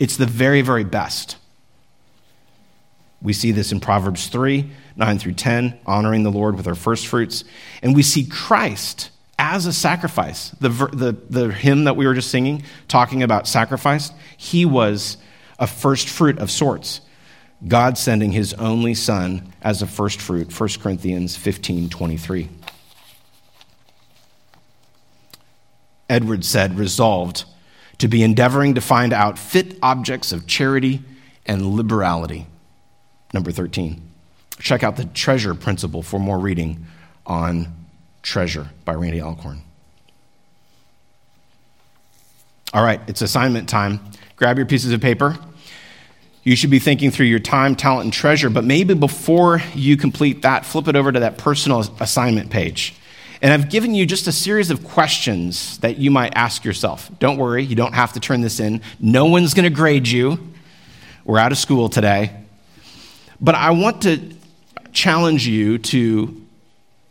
It's 0.00 0.16
the 0.16 0.26
very, 0.26 0.62
very 0.62 0.82
best. 0.82 1.36
We 3.22 3.34
see 3.34 3.52
this 3.52 3.70
in 3.70 3.78
Proverbs 3.78 4.26
3 4.26 4.68
9 4.96 5.18
through 5.18 5.34
10, 5.34 5.78
honoring 5.86 6.24
the 6.24 6.32
Lord 6.32 6.56
with 6.56 6.66
our 6.66 6.74
first 6.74 7.06
fruits. 7.06 7.44
And 7.82 7.94
we 7.94 8.02
see 8.02 8.26
Christ 8.26 9.10
as 9.38 9.64
a 9.64 9.72
sacrifice. 9.72 10.50
The, 10.60 10.68
the, 10.68 11.16
the 11.30 11.52
hymn 11.52 11.84
that 11.84 11.96
we 11.96 12.06
were 12.06 12.12
just 12.12 12.30
singing, 12.30 12.64
talking 12.88 13.22
about 13.22 13.46
sacrifice, 13.46 14.10
he 14.36 14.66
was 14.66 15.16
a 15.58 15.66
first 15.66 16.08
fruit 16.08 16.38
of 16.38 16.50
sorts. 16.50 17.00
God 17.66 17.96
sending 17.96 18.32
his 18.32 18.52
only 18.54 18.94
son 18.94 19.52
as 19.62 19.80
a 19.80 19.86
first 19.86 20.20
fruit, 20.20 20.58
1 20.58 20.68
Corinthians 20.82 21.36
15 21.36 21.88
23. 21.88 22.48
Edwards 26.08 26.48
said, 26.48 26.76
resolved 26.76 27.44
to 28.00 28.08
be 28.08 28.22
endeavoring 28.22 28.74
to 28.74 28.80
find 28.80 29.12
out 29.12 29.38
fit 29.38 29.78
objects 29.82 30.32
of 30.32 30.46
charity 30.46 31.02
and 31.46 31.64
liberality. 31.74 32.46
Number 33.32 33.52
13. 33.52 34.02
Check 34.58 34.82
out 34.82 34.96
the 34.96 35.04
treasure 35.06 35.54
principle 35.54 36.02
for 36.02 36.18
more 36.18 36.38
reading 36.38 36.86
on 37.26 37.68
treasure 38.22 38.68
by 38.84 38.94
Randy 38.94 39.20
Alcorn. 39.20 39.62
All 42.72 42.82
right, 42.82 43.00
it's 43.06 43.22
assignment 43.22 43.68
time. 43.68 44.00
Grab 44.36 44.56
your 44.56 44.66
pieces 44.66 44.92
of 44.92 45.00
paper. 45.00 45.38
You 46.42 46.56
should 46.56 46.70
be 46.70 46.78
thinking 46.78 47.10
through 47.10 47.26
your 47.26 47.38
time, 47.38 47.76
talent, 47.76 48.04
and 48.04 48.12
treasure, 48.12 48.48
but 48.48 48.64
maybe 48.64 48.94
before 48.94 49.60
you 49.74 49.96
complete 49.96 50.42
that, 50.42 50.64
flip 50.64 50.88
it 50.88 50.96
over 50.96 51.12
to 51.12 51.20
that 51.20 51.36
personal 51.36 51.80
assignment 52.00 52.50
page. 52.50 52.94
And 53.42 53.52
I've 53.52 53.70
given 53.70 53.94
you 53.94 54.04
just 54.04 54.26
a 54.26 54.32
series 54.32 54.70
of 54.70 54.84
questions 54.84 55.78
that 55.78 55.96
you 55.96 56.10
might 56.10 56.34
ask 56.36 56.64
yourself. 56.64 57.10
Don't 57.18 57.38
worry, 57.38 57.64
you 57.64 57.74
don't 57.74 57.94
have 57.94 58.12
to 58.12 58.20
turn 58.20 58.42
this 58.42 58.60
in. 58.60 58.82
No 58.98 59.26
one's 59.26 59.54
going 59.54 59.64
to 59.64 59.74
grade 59.74 60.06
you. 60.06 60.38
We're 61.24 61.38
out 61.38 61.52
of 61.52 61.58
school 61.58 61.88
today. 61.88 62.36
But 63.40 63.54
I 63.54 63.70
want 63.70 64.02
to 64.02 64.20
challenge 64.92 65.46
you 65.46 65.78
to 65.78 66.36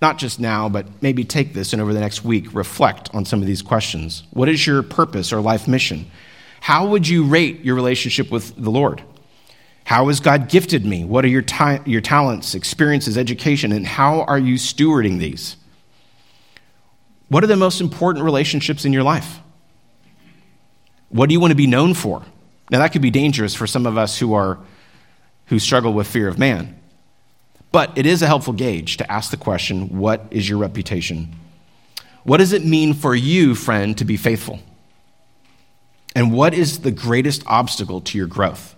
not 0.02 0.18
just 0.18 0.40
now, 0.40 0.70
but 0.70 0.86
maybe 1.02 1.24
take 1.24 1.54
this 1.54 1.74
and 1.74 1.82
over 1.82 1.94
the 1.94 2.00
next 2.00 2.24
week 2.24 2.54
reflect 2.54 3.14
on 3.14 3.26
some 3.26 3.42
of 3.42 3.48
these 3.48 3.62
questions. 3.62 4.24
What 4.32 4.48
is 4.48 4.66
your 4.66 4.84
purpose 4.84 5.34
or 5.34 5.42
life 5.42 5.68
mission? 5.68 6.10
How 6.62 6.88
would 6.88 7.08
you 7.08 7.26
rate 7.26 7.62
your 7.62 7.76
relationship 7.76 8.32
with 8.32 8.56
the 8.56 8.70
Lord? 8.70 9.04
How 9.84 10.08
has 10.08 10.20
God 10.20 10.50
gifted 10.50 10.86
me? 10.86 11.04
What 11.04 11.26
are 11.26 11.30
your, 11.30 11.42
ta- 11.42 11.82
your 11.86 12.02
talents, 12.02 12.54
experiences, 12.54 13.18
education, 13.18 13.72
and 13.72 13.88
how 13.88 14.22
are 14.22 14.38
you 14.38 14.56
stewarding 14.56 15.18
these? 15.18 15.56
What 17.30 17.44
are 17.44 17.48
the 17.48 17.56
most 17.56 17.80
important 17.80 18.26
relationships 18.26 18.86
in 18.86 18.94
your 18.94 19.04
life? 19.04 19.40
What 21.10 21.30
do 21.30 21.34
you 21.34 21.40
want 21.40 21.52
to 21.52 21.56
be 21.56 21.68
known 21.68 21.94
for? 21.94 22.24
Now, 22.70 22.80
that 22.80 22.92
could 22.92 23.02
be 23.02 23.12
dangerous 23.12 23.56
for 23.56 23.66
some 23.66 23.86
of 23.86 23.98
us 23.98 24.20
who, 24.20 24.34
are, 24.34 24.60
who 25.48 25.58
struggle 25.58 25.94
with 25.94 26.08
fear 26.08 26.28
of 26.28 26.38
man. 26.38 26.80
But 27.72 27.98
it 27.98 28.06
is 28.06 28.22
a 28.22 28.28
helpful 28.28 28.54
gauge 28.54 28.98
to 28.98 29.12
ask 29.12 29.32
the 29.32 29.38
question 29.38 30.00
what 30.00 30.26
is 30.32 30.48
your 30.48 30.58
reputation? 30.58 31.36
What 32.24 32.38
does 32.38 32.54
it 32.54 32.66
mean 32.66 32.94
for 32.94 33.16
you, 33.16 33.56
friend, 33.56 33.98
to 33.98 34.06
be 34.06 34.18
faithful? 34.18 34.60
And 36.16 36.34
what 36.34 36.54
is 36.54 36.80
the 36.80 36.92
greatest 36.92 37.44
obstacle 37.46 38.02
to 38.02 38.18
your 38.18 38.28
growth? 38.28 38.76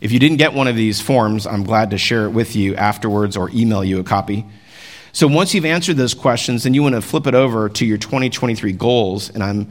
If 0.00 0.12
you 0.12 0.18
didn't 0.18 0.38
get 0.38 0.54
one 0.54 0.68
of 0.68 0.76
these 0.76 1.00
forms, 1.00 1.46
I'm 1.46 1.64
glad 1.64 1.90
to 1.90 1.98
share 1.98 2.24
it 2.24 2.30
with 2.30 2.56
you 2.56 2.74
afterwards 2.76 3.36
or 3.36 3.50
email 3.50 3.84
you 3.84 4.00
a 4.00 4.04
copy. 4.04 4.44
So 5.14 5.28
once 5.28 5.54
you've 5.54 5.64
answered 5.64 5.96
those 5.96 6.12
questions, 6.12 6.64
then 6.64 6.74
you 6.74 6.82
want 6.82 6.96
to 6.96 7.00
flip 7.00 7.28
it 7.28 7.36
over 7.36 7.68
to 7.68 7.86
your 7.86 7.98
2023 7.98 8.72
goals. 8.72 9.30
And 9.30 9.44
I'm 9.44 9.68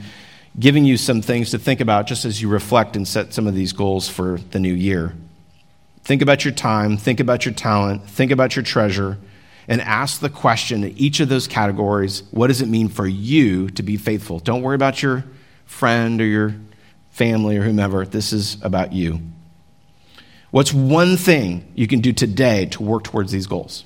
giving 0.58 0.86
you 0.86 0.96
some 0.96 1.22
things 1.22 1.52
to 1.52 1.60
think 1.60 1.82
about 1.82 2.08
just 2.08 2.24
as 2.24 2.42
you 2.42 2.48
reflect 2.48 2.96
and 2.96 3.06
set 3.06 3.34
some 3.34 3.46
of 3.46 3.54
these 3.54 3.74
goals 3.74 4.08
for 4.08 4.40
the 4.52 4.60
new 4.60 4.74
year. 4.74 5.14
Think 6.06 6.22
about 6.22 6.46
your 6.46 6.54
time, 6.54 6.96
think 6.96 7.20
about 7.20 7.44
your 7.44 7.54
talent, 7.54 8.10
think 8.10 8.32
about 8.32 8.56
your 8.56 8.64
treasure, 8.64 9.18
and 9.68 9.82
ask 9.82 10.22
the 10.22 10.30
question 10.30 10.86
in 10.86 10.98
each 10.98 11.20
of 11.20 11.28
those 11.28 11.50
categories 11.50 12.24
what 12.32 12.48
does 12.48 12.62
it 12.62 12.70
mean 12.70 12.88
for 12.88 13.06
you 13.06 13.70
to 13.72 13.84
be 13.84 13.98
faithful? 13.98 14.40
Don't 14.40 14.62
worry 14.62 14.76
about 14.76 15.04
your 15.04 15.26
friend 15.66 16.22
or 16.22 16.26
your 16.26 16.56
family 17.12 17.58
or 17.58 17.64
whomever. 17.64 18.06
This 18.06 18.32
is 18.32 18.58
about 18.62 18.94
you. 18.94 19.20
What's 20.52 20.74
one 20.74 21.18
thing 21.18 21.70
you 21.76 21.88
can 21.88 22.00
do 22.00 22.14
today 22.14 22.68
to 22.68 22.82
work 22.82 23.04
towards 23.04 23.34
these 23.34 23.48
goals? 23.48 23.84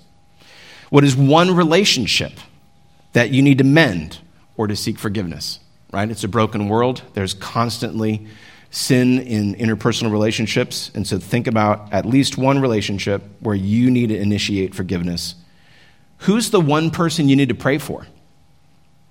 What 0.89 1.04
is 1.04 1.15
one 1.15 1.56
relationship 1.56 2.34
that 3.13 3.32
you 3.32 3.41
need 3.41 3.58
to 3.58 3.63
mend 3.63 4.19
or 4.56 4.67
to 4.67 4.76
seek 4.76 5.00
forgiveness? 5.00 5.60
Right? 5.91 6.10
It's 6.10 6.23
a 6.23 6.28
broken 6.28 6.67
world. 6.69 7.02
There's 7.13 7.34
constantly 7.34 8.28
sin 8.69 9.19
in 9.19 9.56
interpersonal 9.56 10.12
relationships. 10.12 10.91
And 10.93 11.08
so 11.08 11.17
think 11.17 11.47
about 11.47 11.91
at 11.93 12.06
least 12.06 12.38
one 12.38 12.60
relationship 12.60 13.23
where 13.39 13.56
you 13.56 13.89
need 13.89 14.10
to 14.10 14.17
initiate 14.17 14.76
forgiveness. 14.76 15.36
Who's 16.19 16.50
the 16.50 16.60
one 16.62 16.91
person 16.91 17.30
you 17.30 17.36
need 17.36 17.50
to 17.50 17.56
pray 17.56 17.78
for? 17.78 18.06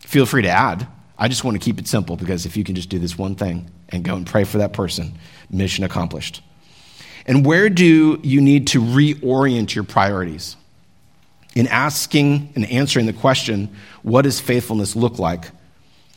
Feel 0.01 0.27
free 0.27 0.43
to 0.43 0.49
add. 0.49 0.87
I 1.19 1.29
just 1.29 1.45
want 1.45 1.55
to 1.55 1.65
keep 1.65 1.79
it 1.79 1.89
simple 1.89 2.17
because 2.17 2.45
if 2.45 2.57
you 2.57 2.65
can 2.65 2.75
just 2.75 2.91
do 2.91 2.99
this 2.99 3.17
one 3.17 3.37
thing 3.37 3.71
and 3.89 4.05
go 4.05 4.15
and 4.15 4.27
pray 4.27 4.45
for 4.45 4.59
that 4.59 4.73
person, 4.73 5.15
mission 5.51 5.85
accomplished. 5.85 6.43
And 7.25 7.45
where 7.45 7.71
do 7.71 8.21
you 8.23 8.41
need 8.41 8.69
to 8.69 8.81
reorient 8.81 9.75
your 9.75 9.85
priorities? 9.85 10.57
In 11.57 11.67
asking 11.69 12.53
and 12.55 12.71
answering 12.71 13.07
the 13.07 13.15
question, 13.15 13.75
what 14.03 14.23
does 14.23 14.39
faithfulness 14.39 14.95
look 14.95 15.19
like? 15.19 15.51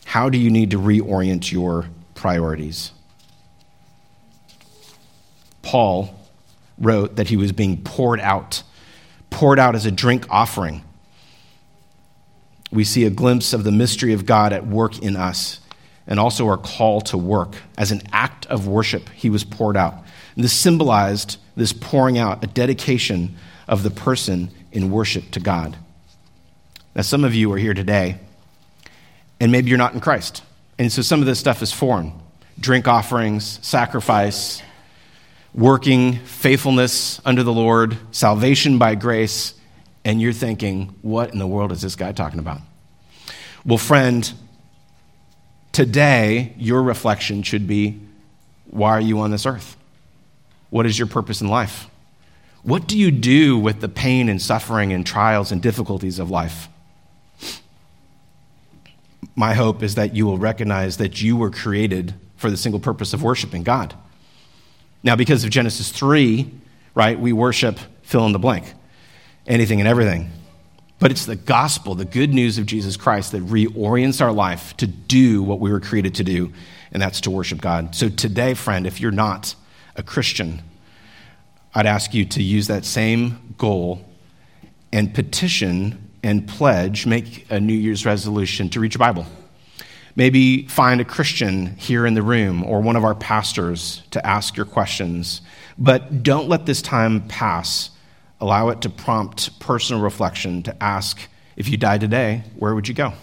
How 0.04 0.30
do 0.30 0.38
you 0.38 0.50
need 0.50 0.72
to 0.72 0.78
reorient 0.78 1.50
your 1.50 1.86
priorities? 2.14 2.92
Paul 5.62 6.14
wrote 6.78 7.16
that 7.16 7.30
he 7.30 7.38
was 7.38 7.54
being 7.54 7.82
poured 7.82 8.20
out, 8.20 8.64
poured 9.30 9.60
out 9.60 9.76
as 9.76 9.86
a 9.86 9.92
drink 9.92 10.26
offering. 10.30 10.84
We 12.70 12.84
see 12.84 13.06
a 13.06 13.10
glimpse 13.10 13.54
of 13.54 13.64
the 13.64 13.72
mystery 13.72 14.12
of 14.12 14.26
God 14.26 14.52
at 14.52 14.68
work 14.68 15.00
in 15.00 15.16
us 15.16 15.62
and 16.06 16.20
also 16.20 16.50
our 16.50 16.58
call 16.58 17.00
to 17.02 17.18
work. 17.18 17.56
As 17.78 17.94
an 17.94 18.02
act 18.12 18.46
of 18.48 18.68
worship, 18.68 19.08
he 19.10 19.30
was 19.30 19.46
poured 19.46 19.78
out. 19.78 20.04
And 20.36 20.44
this 20.44 20.52
symbolized 20.52 21.38
this 21.56 21.72
pouring 21.72 22.18
out, 22.18 22.44
a 22.44 22.48
dedication 22.48 23.38
of 23.70 23.84
the 23.84 23.92
person 23.92 24.50
in 24.72 24.92
worship 24.92 25.32
to 25.32 25.40
God. 25.40 25.78
Now, 26.96 27.04
some 27.04 27.24
of 27.24 27.36
you 27.36 27.54
are 27.54 27.58
here 27.58 27.76
today, 27.76 28.20
and 29.40 29.52
maybe 29.52 29.70
you're 29.70 29.78
not 29.78 29.94
in 29.94 30.02
Christ. 30.02 30.44
And 30.80 30.92
so 30.92 31.02
some 31.02 31.22
of 31.22 31.28
this 31.28 31.40
stuff 31.40 31.62
is 31.62 31.72
foreign 31.72 32.12
drink 32.60 32.90
offerings, 32.90 33.66
sacrifice, 33.66 34.62
working, 35.54 36.18
faithfulness 36.26 37.22
under 37.24 37.42
the 37.42 37.54
Lord, 37.54 37.98
salvation 38.12 38.78
by 38.78 38.96
grace, 38.96 39.54
and 40.04 40.22
you're 40.22 40.34
thinking, 40.34 40.94
what 41.02 41.32
in 41.32 41.40
the 41.40 41.48
world 41.48 41.72
is 41.72 41.82
this 41.82 41.96
guy 41.96 42.12
talking 42.12 42.40
about? 42.40 42.60
Well, 43.64 43.78
friend, 43.78 44.30
today 45.72 46.54
your 46.58 46.84
reflection 46.84 47.44
should 47.44 47.66
be 47.66 48.02
why 48.70 48.92
are 48.92 49.02
you 49.02 49.20
on 49.20 49.32
this 49.32 49.46
earth? 49.46 49.78
What 50.70 50.86
is 50.86 51.00
your 51.00 51.08
purpose 51.08 51.40
in 51.40 51.48
life? 51.48 51.88
What 52.64 52.88
do 52.88 52.98
you 52.98 53.12
do 53.12 53.58
with 53.58 53.80
the 53.82 53.90
pain 53.90 54.30
and 54.30 54.42
suffering 54.42 54.92
and 54.92 55.06
trials 55.06 55.52
and 55.52 55.62
difficulties 55.62 56.20
of 56.20 56.30
life? 56.30 56.68
My 59.36 59.54
hope 59.54 59.82
is 59.82 59.96
that 59.96 60.16
you 60.16 60.26
will 60.26 60.38
recognize 60.38 60.98
that 60.98 61.22
you 61.22 61.38
were 61.38 61.50
created 61.50 62.14
for 62.36 62.50
the 62.50 62.58
single 62.58 62.80
purpose 62.80 63.14
of 63.14 63.24
worshiping 63.24 63.64
God. 63.64 63.94
Now, 65.04 65.16
because 65.16 65.44
of 65.44 65.50
Genesis 65.50 65.92
3, 65.92 66.52
right, 66.94 67.18
we 67.18 67.32
worship 67.32 67.80
fill 68.02 68.26
in 68.26 68.34
the 68.34 68.40
blank, 68.40 68.74
anything 69.48 69.80
and 69.80 69.88
everything. 69.88 70.32
But 71.00 71.12
it's 71.12 71.26
the 71.26 71.38
gospel, 71.38 71.96
the 71.96 72.04
good 72.04 72.34
news 72.34 72.58
of 72.58 72.66
Jesus 72.66 72.98
Christ, 72.98 73.32
that 73.32 73.46
reorients 73.46 74.20
our 74.20 74.34
life 74.34 74.76
to 74.78 74.88
do 74.88 75.42
what 75.42 75.62
we 75.62 75.72
were 75.72 75.80
created 75.80 76.16
to 76.16 76.24
do, 76.26 76.52
and 76.92 77.02
that's 77.02 77.22
to 77.22 77.32
worship 77.32 77.62
God. 77.62 77.96
So 77.96 78.10
today, 78.10 78.54
friend, 78.54 78.86
if 78.86 79.00
you're 79.00 79.12
not 79.12 79.56
a 79.96 80.04
Christian, 80.04 80.62
I'd 81.74 81.86
ask 81.86 82.14
you 82.14 82.26
to 82.26 82.44
use 82.44 82.68
that 82.68 82.86
same 82.86 83.56
goal 83.58 84.06
and 84.92 85.14
petition 85.14 86.10
and 86.24 86.48
pledge, 86.48 87.06
make 87.06 87.46
a 87.50 87.60
New 87.60 87.74
Year's 87.74 88.06
resolution 88.06 88.70
to 88.70 88.80
read 88.80 88.94
your 88.94 89.00
Bible. 89.00 89.26
Maybe 90.16 90.68
find 90.68 91.00
a 91.00 91.06
Christian 91.06 91.76
here 91.78 92.06
in 92.06 92.14
the 92.14 92.24
room 92.24 92.64
or 92.64 92.82
one 92.82 92.96
of 92.96 93.04
our 93.04 93.16
pastors 93.16 94.02
to 94.12 94.26
ask 94.26 94.58
your 94.58 94.66
questions. 94.66 95.42
But 95.78 96.24
don't 96.24 96.50
let 96.50 96.66
this 96.66 96.82
time 96.82 97.28
pass. 97.28 97.92
Allow 98.42 98.70
it 98.70 98.82
to 98.82 98.90
prompt 98.90 99.60
personal 99.60 100.02
reflection 100.02 100.64
to 100.64 100.84
ask 100.84 101.20
if 101.56 101.70
you 101.70 101.78
died 101.78 102.02
today, 102.02 102.44
where 102.56 102.74
would 102.74 102.88
you 102.88 102.94
go? 102.94 103.14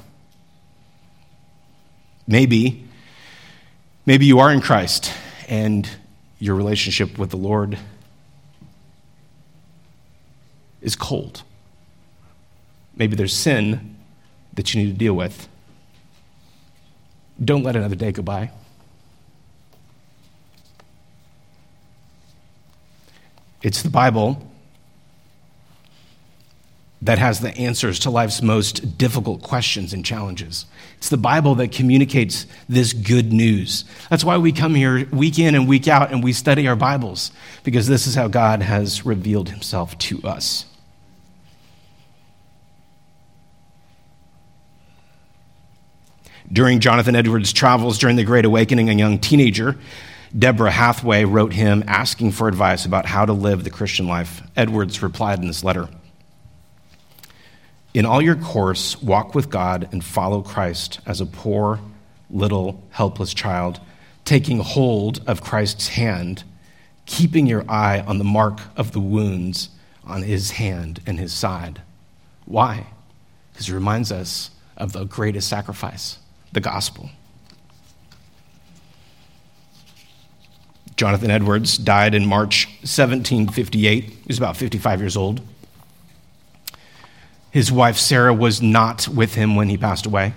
Maybe, 2.26 2.86
maybe 4.05 4.26
you 4.26 4.38
are 4.38 4.53
in 4.53 4.61
Christ 4.61 5.12
and 5.49 5.88
your 6.38 6.55
relationship 6.55 7.18
with 7.18 7.30
the 7.30 7.36
Lord 7.36 7.78
is 10.87 10.97
cold. 10.97 11.43
Maybe 12.97 13.14
there's 13.14 13.34
sin 13.34 13.97
that 14.55 14.72
you 14.72 14.82
need 14.82 14.93
to 14.93 14.99
deal 14.99 15.12
with. 15.12 15.49
Don't 17.45 17.62
let 17.62 17.76
another 17.76 17.97
day 17.97 18.12
go 18.12 18.22
by. 18.22 18.51
It's 23.62 23.82
the 23.82 23.91
Bible 23.91 24.51
that 27.03 27.18
has 27.18 27.41
the 27.41 27.55
answers 27.59 27.99
to 28.01 28.11
life's 28.11 28.41
most 28.41 28.97
difficult 28.97 29.43
questions 29.43 29.93
and 29.93 30.05
challenges. 30.05 30.66
It's 30.97 31.11
the 31.11 31.18
Bible 31.18 31.55
that 31.57 31.72
communicates 31.72 32.47
this 32.68 32.93
good 32.93 33.32
news. 33.32 33.84
That's 34.09 34.24
why 34.24 34.39
we 34.39 34.53
come 34.53 34.74
here 34.74 35.07
week 35.11 35.39
in 35.39 35.55
and 35.55 35.68
week 35.68 35.89
out 35.89 36.11
and 36.11 36.24
we 36.24 36.32
study 36.32 36.66
our 36.66 36.76
Bibles, 36.76 37.32
because 37.64 37.87
this 37.87 38.07
is 38.07 38.14
how 38.14 38.28
God 38.28 38.62
has 38.62 39.05
revealed 39.05 39.51
himself 39.51 39.99
to 39.99 40.22
us. 40.22 40.64
During 46.53 46.78
Jonathan 46.78 47.16
Edwards' 47.16 47.53
travels 47.53 47.99
during 47.99 48.16
the 48.16 48.24
Great 48.24 48.44
Awakening, 48.44 48.88
a 48.88 48.92
young 48.92 49.18
teenager, 49.18 49.76
Deborah 50.36 50.70
Hatheway, 50.70 51.24
wrote 51.24 51.53
him 51.53 51.82
asking 51.88 52.32
for 52.32 52.47
advice 52.47 52.84
about 52.84 53.07
how 53.07 53.24
to 53.24 53.32
live 53.32 53.64
the 53.64 53.70
Christian 53.70 54.07
life. 54.07 54.42
Edwards 54.57 55.03
replied 55.03 55.40
in 55.40 55.49
this 55.49 55.64
letter 55.64 55.88
In 57.94 58.07
all 58.07 58.22
your 58.22 58.36
course, 58.36 59.01
walk 59.03 59.34
with 59.34 59.51
God 59.51 59.88
and 59.90 60.05
follow 60.05 60.40
Christ 60.40 61.01
as 61.05 61.20
a 61.20 61.26
poor, 61.26 61.80
little, 62.30 62.82
helpless 62.90 63.34
child, 63.34 63.80
taking 64.24 64.61
hold 64.61 65.20
of 65.26 65.42
Christ's 65.42 65.88
hand, 65.88 66.44
keeping 67.07 67.47
your 67.47 67.68
eye 67.68 68.01
on 68.01 68.18
the 68.18 68.24
mark 68.24 68.61
of 68.76 68.92
the 68.92 69.01
wounds 69.01 69.70
on 70.05 70.22
his 70.22 70.53
hand 70.53 71.01
and 71.07 71.18
his 71.18 71.32
side. 71.32 71.82
Why? 72.44 72.86
Because 73.53 73.68
it 73.68 73.74
reminds 73.74 74.12
us 74.12 74.51
of 74.76 74.92
the 74.92 75.05
greatest 75.05 75.49
sacrifice 75.49 76.18
the 76.53 76.61
gospel. 76.61 77.11
Jonathan 80.97 81.30
Edwards 81.30 81.76
died 81.76 82.14
in 82.14 82.24
March 82.24 82.66
1758. 82.80 84.05
He 84.05 84.16
was 84.26 84.38
about 84.38 84.57
55 84.57 85.01
years 85.01 85.16
old. 85.16 85.40
His 87.51 87.70
wife 87.70 87.99
Sarah 87.99 88.34
was 88.34 88.62
not 88.62 89.07
with 89.09 89.34
him 89.34 89.57
when 89.57 89.68
he 89.68 89.76
passed 89.76 90.07
away. 90.07 90.32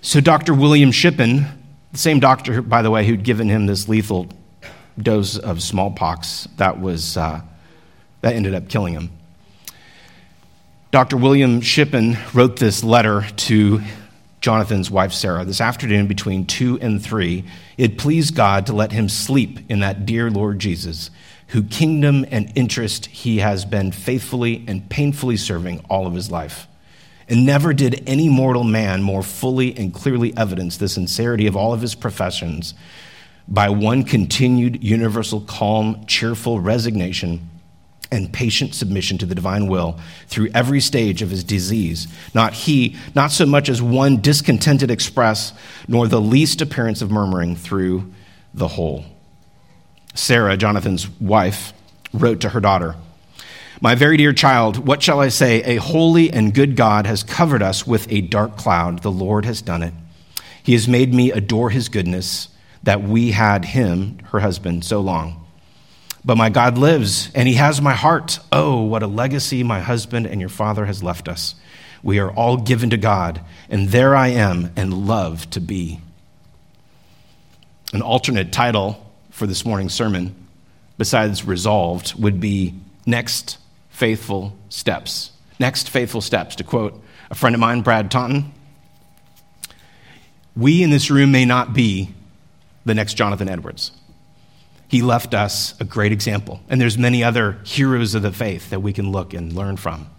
So 0.00 0.20
Dr. 0.20 0.54
William 0.54 0.92
Shippen, 0.92 1.46
the 1.92 1.98
same 1.98 2.20
doctor, 2.20 2.62
by 2.62 2.82
the 2.82 2.90
way, 2.90 3.06
who'd 3.06 3.22
given 3.22 3.48
him 3.48 3.66
this 3.66 3.88
lethal 3.88 4.28
dose 4.98 5.38
of 5.38 5.62
smallpox 5.62 6.48
that 6.56 6.80
was 6.80 7.16
uh, 7.16 7.40
that 8.22 8.34
ended 8.34 8.54
up 8.54 8.68
killing 8.68 8.94
him. 8.94 9.10
Dr. 10.90 11.16
William 11.16 11.60
Shippen 11.60 12.18
wrote 12.34 12.56
this 12.56 12.82
letter 12.82 13.26
to 13.36 13.80
Jonathan's 14.40 14.90
wife 14.90 15.12
Sarah, 15.12 15.44
this 15.44 15.60
afternoon 15.60 16.06
between 16.06 16.46
2 16.46 16.78
and 16.80 17.02
3, 17.02 17.44
it 17.76 17.98
pleased 17.98 18.34
God 18.34 18.66
to 18.66 18.72
let 18.72 18.90
him 18.90 19.08
sleep 19.08 19.58
in 19.70 19.80
that 19.80 20.06
dear 20.06 20.30
Lord 20.30 20.58
Jesus, 20.58 21.10
whose 21.48 21.66
kingdom 21.68 22.24
and 22.30 22.50
interest 22.54 23.06
he 23.06 23.38
has 23.38 23.66
been 23.66 23.92
faithfully 23.92 24.64
and 24.66 24.88
painfully 24.88 25.36
serving 25.36 25.84
all 25.90 26.06
of 26.06 26.14
his 26.14 26.30
life. 26.30 26.66
And 27.28 27.44
never 27.44 27.74
did 27.74 28.02
any 28.06 28.30
mortal 28.30 28.64
man 28.64 29.02
more 29.02 29.22
fully 29.22 29.76
and 29.76 29.92
clearly 29.92 30.34
evidence 30.36 30.78
the 30.78 30.88
sincerity 30.88 31.46
of 31.46 31.54
all 31.54 31.74
of 31.74 31.82
his 31.82 31.94
professions 31.94 32.72
by 33.46 33.68
one 33.68 34.04
continued 34.04 34.82
universal 34.82 35.42
calm, 35.42 36.06
cheerful 36.06 36.60
resignation 36.60 37.50
and 38.12 38.32
patient 38.32 38.74
submission 38.74 39.18
to 39.18 39.26
the 39.26 39.34
divine 39.34 39.68
will 39.68 39.98
through 40.26 40.50
every 40.54 40.80
stage 40.80 41.22
of 41.22 41.30
his 41.30 41.44
disease. 41.44 42.08
Not 42.34 42.52
he, 42.52 42.96
not 43.14 43.30
so 43.30 43.46
much 43.46 43.68
as 43.68 43.80
one 43.80 44.20
discontented 44.20 44.90
express, 44.90 45.52
nor 45.86 46.08
the 46.08 46.20
least 46.20 46.60
appearance 46.60 47.02
of 47.02 47.10
murmuring 47.10 47.56
through 47.56 48.10
the 48.52 48.68
whole. 48.68 49.04
Sarah, 50.14 50.56
Jonathan's 50.56 51.08
wife, 51.20 51.72
wrote 52.12 52.40
to 52.40 52.48
her 52.50 52.60
daughter 52.60 52.96
My 53.80 53.94
very 53.94 54.16
dear 54.16 54.32
child, 54.32 54.86
what 54.86 55.02
shall 55.02 55.20
I 55.20 55.28
say? 55.28 55.62
A 55.62 55.76
holy 55.76 56.30
and 56.32 56.52
good 56.52 56.76
God 56.76 57.06
has 57.06 57.22
covered 57.22 57.62
us 57.62 57.86
with 57.86 58.10
a 58.10 58.20
dark 58.20 58.56
cloud. 58.56 59.02
The 59.02 59.12
Lord 59.12 59.44
has 59.44 59.62
done 59.62 59.82
it. 59.82 59.94
He 60.62 60.72
has 60.72 60.88
made 60.88 61.14
me 61.14 61.30
adore 61.30 61.70
his 61.70 61.88
goodness 61.88 62.48
that 62.82 63.02
we 63.02 63.30
had 63.30 63.66
him, 63.66 64.18
her 64.30 64.40
husband, 64.40 64.84
so 64.84 65.00
long. 65.00 65.39
But 66.24 66.36
my 66.36 66.50
God 66.50 66.76
lives, 66.76 67.30
and 67.34 67.48
he 67.48 67.54
has 67.54 67.80
my 67.80 67.94
heart. 67.94 68.38
Oh, 68.52 68.82
what 68.82 69.02
a 69.02 69.06
legacy 69.06 69.62
my 69.62 69.80
husband 69.80 70.26
and 70.26 70.40
your 70.40 70.50
father 70.50 70.84
has 70.84 71.02
left 71.02 71.28
us. 71.28 71.54
We 72.02 72.18
are 72.18 72.30
all 72.30 72.58
given 72.58 72.90
to 72.90 72.96
God, 72.96 73.40
and 73.68 73.88
there 73.88 74.14
I 74.14 74.28
am 74.28 74.72
and 74.76 75.06
love 75.06 75.48
to 75.50 75.60
be. 75.60 76.00
An 77.92 78.02
alternate 78.02 78.52
title 78.52 79.04
for 79.30 79.46
this 79.46 79.64
morning's 79.64 79.94
sermon, 79.94 80.34
besides 80.98 81.44
resolved, 81.44 82.14
would 82.20 82.38
be 82.38 82.74
Next 83.06 83.58
Faithful 83.88 84.56
Steps. 84.68 85.32
Next 85.58 85.88
Faithful 85.88 86.20
Steps, 86.20 86.56
to 86.56 86.64
quote 86.64 87.02
a 87.30 87.34
friend 87.34 87.54
of 87.54 87.60
mine, 87.60 87.80
Brad 87.80 88.10
Taunton. 88.10 88.52
We 90.54 90.82
in 90.82 90.90
this 90.90 91.10
room 91.10 91.32
may 91.32 91.44
not 91.44 91.72
be 91.72 92.14
the 92.84 92.94
next 92.94 93.14
Jonathan 93.14 93.48
Edwards 93.48 93.92
he 94.90 95.02
left 95.02 95.34
us 95.34 95.80
a 95.80 95.84
great 95.84 96.10
example. 96.10 96.60
And 96.68 96.80
there's 96.80 96.98
many 96.98 97.22
other 97.22 97.58
heroes 97.62 98.16
of 98.16 98.22
the 98.22 98.32
faith 98.32 98.70
that 98.70 98.80
we 98.80 98.92
can 98.92 99.12
look 99.12 99.32
and 99.32 99.52
learn 99.52 99.76
from. 99.76 100.10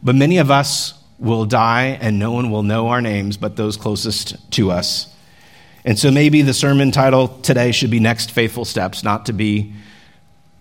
But 0.00 0.14
many 0.14 0.38
of 0.38 0.48
us 0.48 0.94
will 1.18 1.44
die 1.44 1.98
and 2.00 2.16
no 2.16 2.30
one 2.30 2.52
will 2.52 2.62
know 2.62 2.86
our 2.86 3.00
names 3.00 3.36
but 3.36 3.56
those 3.56 3.76
closest 3.76 4.52
to 4.52 4.70
us. 4.70 5.12
And 5.84 5.98
so 5.98 6.12
maybe 6.12 6.42
the 6.42 6.54
sermon 6.54 6.92
title 6.92 7.26
today 7.26 7.72
should 7.72 7.90
be 7.90 7.98
Next 7.98 8.30
Faithful 8.30 8.64
Steps, 8.64 9.02
not 9.02 9.26
to 9.26 9.32
be 9.32 9.74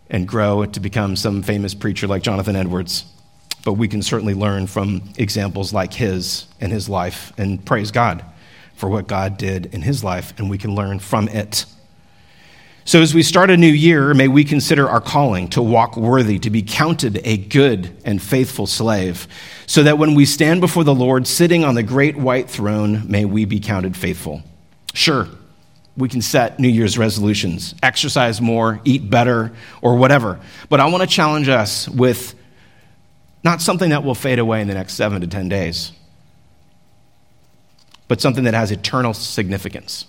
and 0.09 0.27
grow 0.27 0.65
to 0.65 0.79
become 0.79 1.15
some 1.15 1.43
famous 1.43 1.75
preacher 1.75 2.07
like 2.07 2.23
Jonathan 2.23 2.55
Edwards. 2.55 3.05
But 3.63 3.73
we 3.73 3.87
can 3.87 4.01
certainly 4.01 4.33
learn 4.33 4.65
from 4.65 5.03
examples 5.17 5.71
like 5.71 5.93
his 5.93 6.47
and 6.59 6.71
his 6.71 6.89
life 6.89 7.31
and 7.37 7.63
praise 7.63 7.91
God 7.91 8.25
for 8.75 8.89
what 8.89 9.05
God 9.07 9.37
did 9.37 9.67
in 9.67 9.83
his 9.83 10.03
life, 10.03 10.33
and 10.39 10.49
we 10.49 10.57
can 10.57 10.73
learn 10.73 10.97
from 10.97 11.27
it. 11.27 11.65
So, 12.87 13.01
as 13.01 13.15
we 13.15 13.23
start 13.23 13.49
a 13.49 13.57
new 13.57 13.65
year, 13.65 14.13
may 14.13 14.27
we 14.27 14.43
consider 14.43 14.87
our 14.87 15.01
calling 15.01 15.47
to 15.49 15.61
walk 15.63 15.97
worthy, 15.97 16.37
to 16.37 16.51
be 16.51 16.61
counted 16.61 17.19
a 17.23 17.35
good 17.35 17.97
and 18.05 18.21
faithful 18.21 18.67
slave, 18.67 19.27
so 19.65 19.81
that 19.81 19.97
when 19.97 20.13
we 20.13 20.25
stand 20.25 20.61
before 20.61 20.83
the 20.83 20.93
Lord 20.93 21.25
sitting 21.25 21.63
on 21.63 21.73
the 21.73 21.81
great 21.81 22.15
white 22.15 22.47
throne, 22.47 23.09
may 23.09 23.25
we 23.25 23.45
be 23.45 23.59
counted 23.59 23.97
faithful. 23.97 24.43
Sure, 24.93 25.27
we 25.97 26.09
can 26.09 26.21
set 26.21 26.59
New 26.59 26.67
Year's 26.67 26.95
resolutions, 26.95 27.73
exercise 27.81 28.39
more, 28.39 28.79
eat 28.85 29.09
better, 29.09 29.51
or 29.81 29.95
whatever. 29.95 30.39
But 30.69 30.79
I 30.79 30.85
want 30.85 31.01
to 31.01 31.07
challenge 31.07 31.49
us 31.49 31.89
with 31.89 32.35
not 33.43 33.63
something 33.63 33.89
that 33.89 34.03
will 34.03 34.13
fade 34.13 34.37
away 34.37 34.61
in 34.61 34.67
the 34.67 34.75
next 34.75 34.93
seven 34.93 35.21
to 35.21 35.27
10 35.27 35.49
days, 35.49 35.91
but 38.07 38.21
something 38.21 38.43
that 38.43 38.53
has 38.53 38.69
eternal 38.69 39.15
significance. 39.15 40.05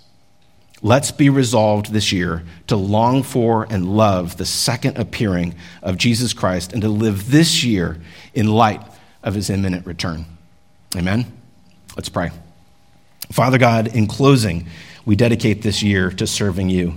Let's 0.81 1.11
be 1.11 1.29
resolved 1.29 1.91
this 1.91 2.11
year 2.11 2.43
to 2.67 2.75
long 2.75 3.23
for 3.23 3.65
and 3.69 3.97
love 3.97 4.37
the 4.37 4.45
second 4.45 4.97
appearing 4.97 5.55
of 5.81 5.97
Jesus 5.97 6.33
Christ 6.33 6.71
and 6.71 6.81
to 6.83 6.89
live 6.89 7.31
this 7.31 7.63
year 7.63 7.97
in 8.33 8.47
light 8.47 8.81
of 9.23 9.33
his 9.33 9.49
imminent 9.49 9.87
return. 9.87 10.25
Amen? 10.95 11.25
Let's 11.95 12.09
pray. 12.09 12.29
Father 13.31 13.57
God, 13.57 13.87
in 13.87 14.07
closing, 14.07 14.67
we 15.03 15.15
dedicate 15.15 15.63
this 15.63 15.81
year 15.81 16.11
to 16.11 16.27
serving 16.27 16.69
you. 16.69 16.95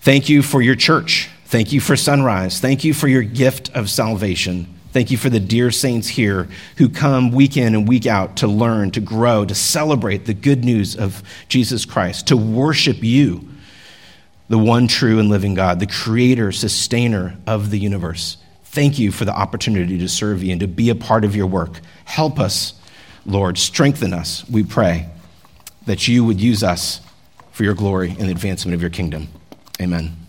Thank 0.00 0.28
you 0.28 0.42
for 0.42 0.60
your 0.60 0.76
church. 0.76 1.30
Thank 1.46 1.72
you 1.72 1.80
for 1.80 1.96
sunrise. 1.96 2.60
Thank 2.60 2.84
you 2.84 2.92
for 2.92 3.08
your 3.08 3.22
gift 3.22 3.70
of 3.74 3.88
salvation. 3.88 4.75
Thank 4.96 5.10
you 5.10 5.18
for 5.18 5.28
the 5.28 5.40
dear 5.40 5.70
saints 5.70 6.08
here 6.08 6.48
who 6.78 6.88
come 6.88 7.30
week 7.30 7.58
in 7.58 7.74
and 7.74 7.86
week 7.86 8.06
out 8.06 8.38
to 8.38 8.46
learn, 8.46 8.92
to 8.92 9.00
grow, 9.02 9.44
to 9.44 9.54
celebrate 9.54 10.24
the 10.24 10.32
good 10.32 10.64
news 10.64 10.96
of 10.96 11.22
Jesus 11.50 11.84
Christ, 11.84 12.28
to 12.28 12.36
worship 12.38 13.02
you, 13.02 13.46
the 14.48 14.56
one 14.56 14.88
true 14.88 15.18
and 15.18 15.28
living 15.28 15.52
God, 15.52 15.80
the 15.80 15.86
creator, 15.86 16.50
sustainer 16.50 17.36
of 17.46 17.70
the 17.70 17.78
universe. 17.78 18.38
Thank 18.64 18.98
you 18.98 19.12
for 19.12 19.26
the 19.26 19.36
opportunity 19.36 19.98
to 19.98 20.08
serve 20.08 20.42
you 20.42 20.52
and 20.52 20.60
to 20.62 20.66
be 20.66 20.88
a 20.88 20.94
part 20.94 21.26
of 21.26 21.36
your 21.36 21.46
work. 21.46 21.78
Help 22.06 22.40
us, 22.40 22.80
Lord. 23.26 23.58
Strengthen 23.58 24.14
us, 24.14 24.48
we 24.48 24.62
pray, 24.62 25.10
that 25.84 26.08
you 26.08 26.24
would 26.24 26.40
use 26.40 26.62
us 26.62 27.02
for 27.52 27.64
your 27.64 27.74
glory 27.74 28.12
and 28.18 28.28
the 28.28 28.32
advancement 28.32 28.74
of 28.74 28.80
your 28.80 28.88
kingdom. 28.88 29.28
Amen. 29.78 30.25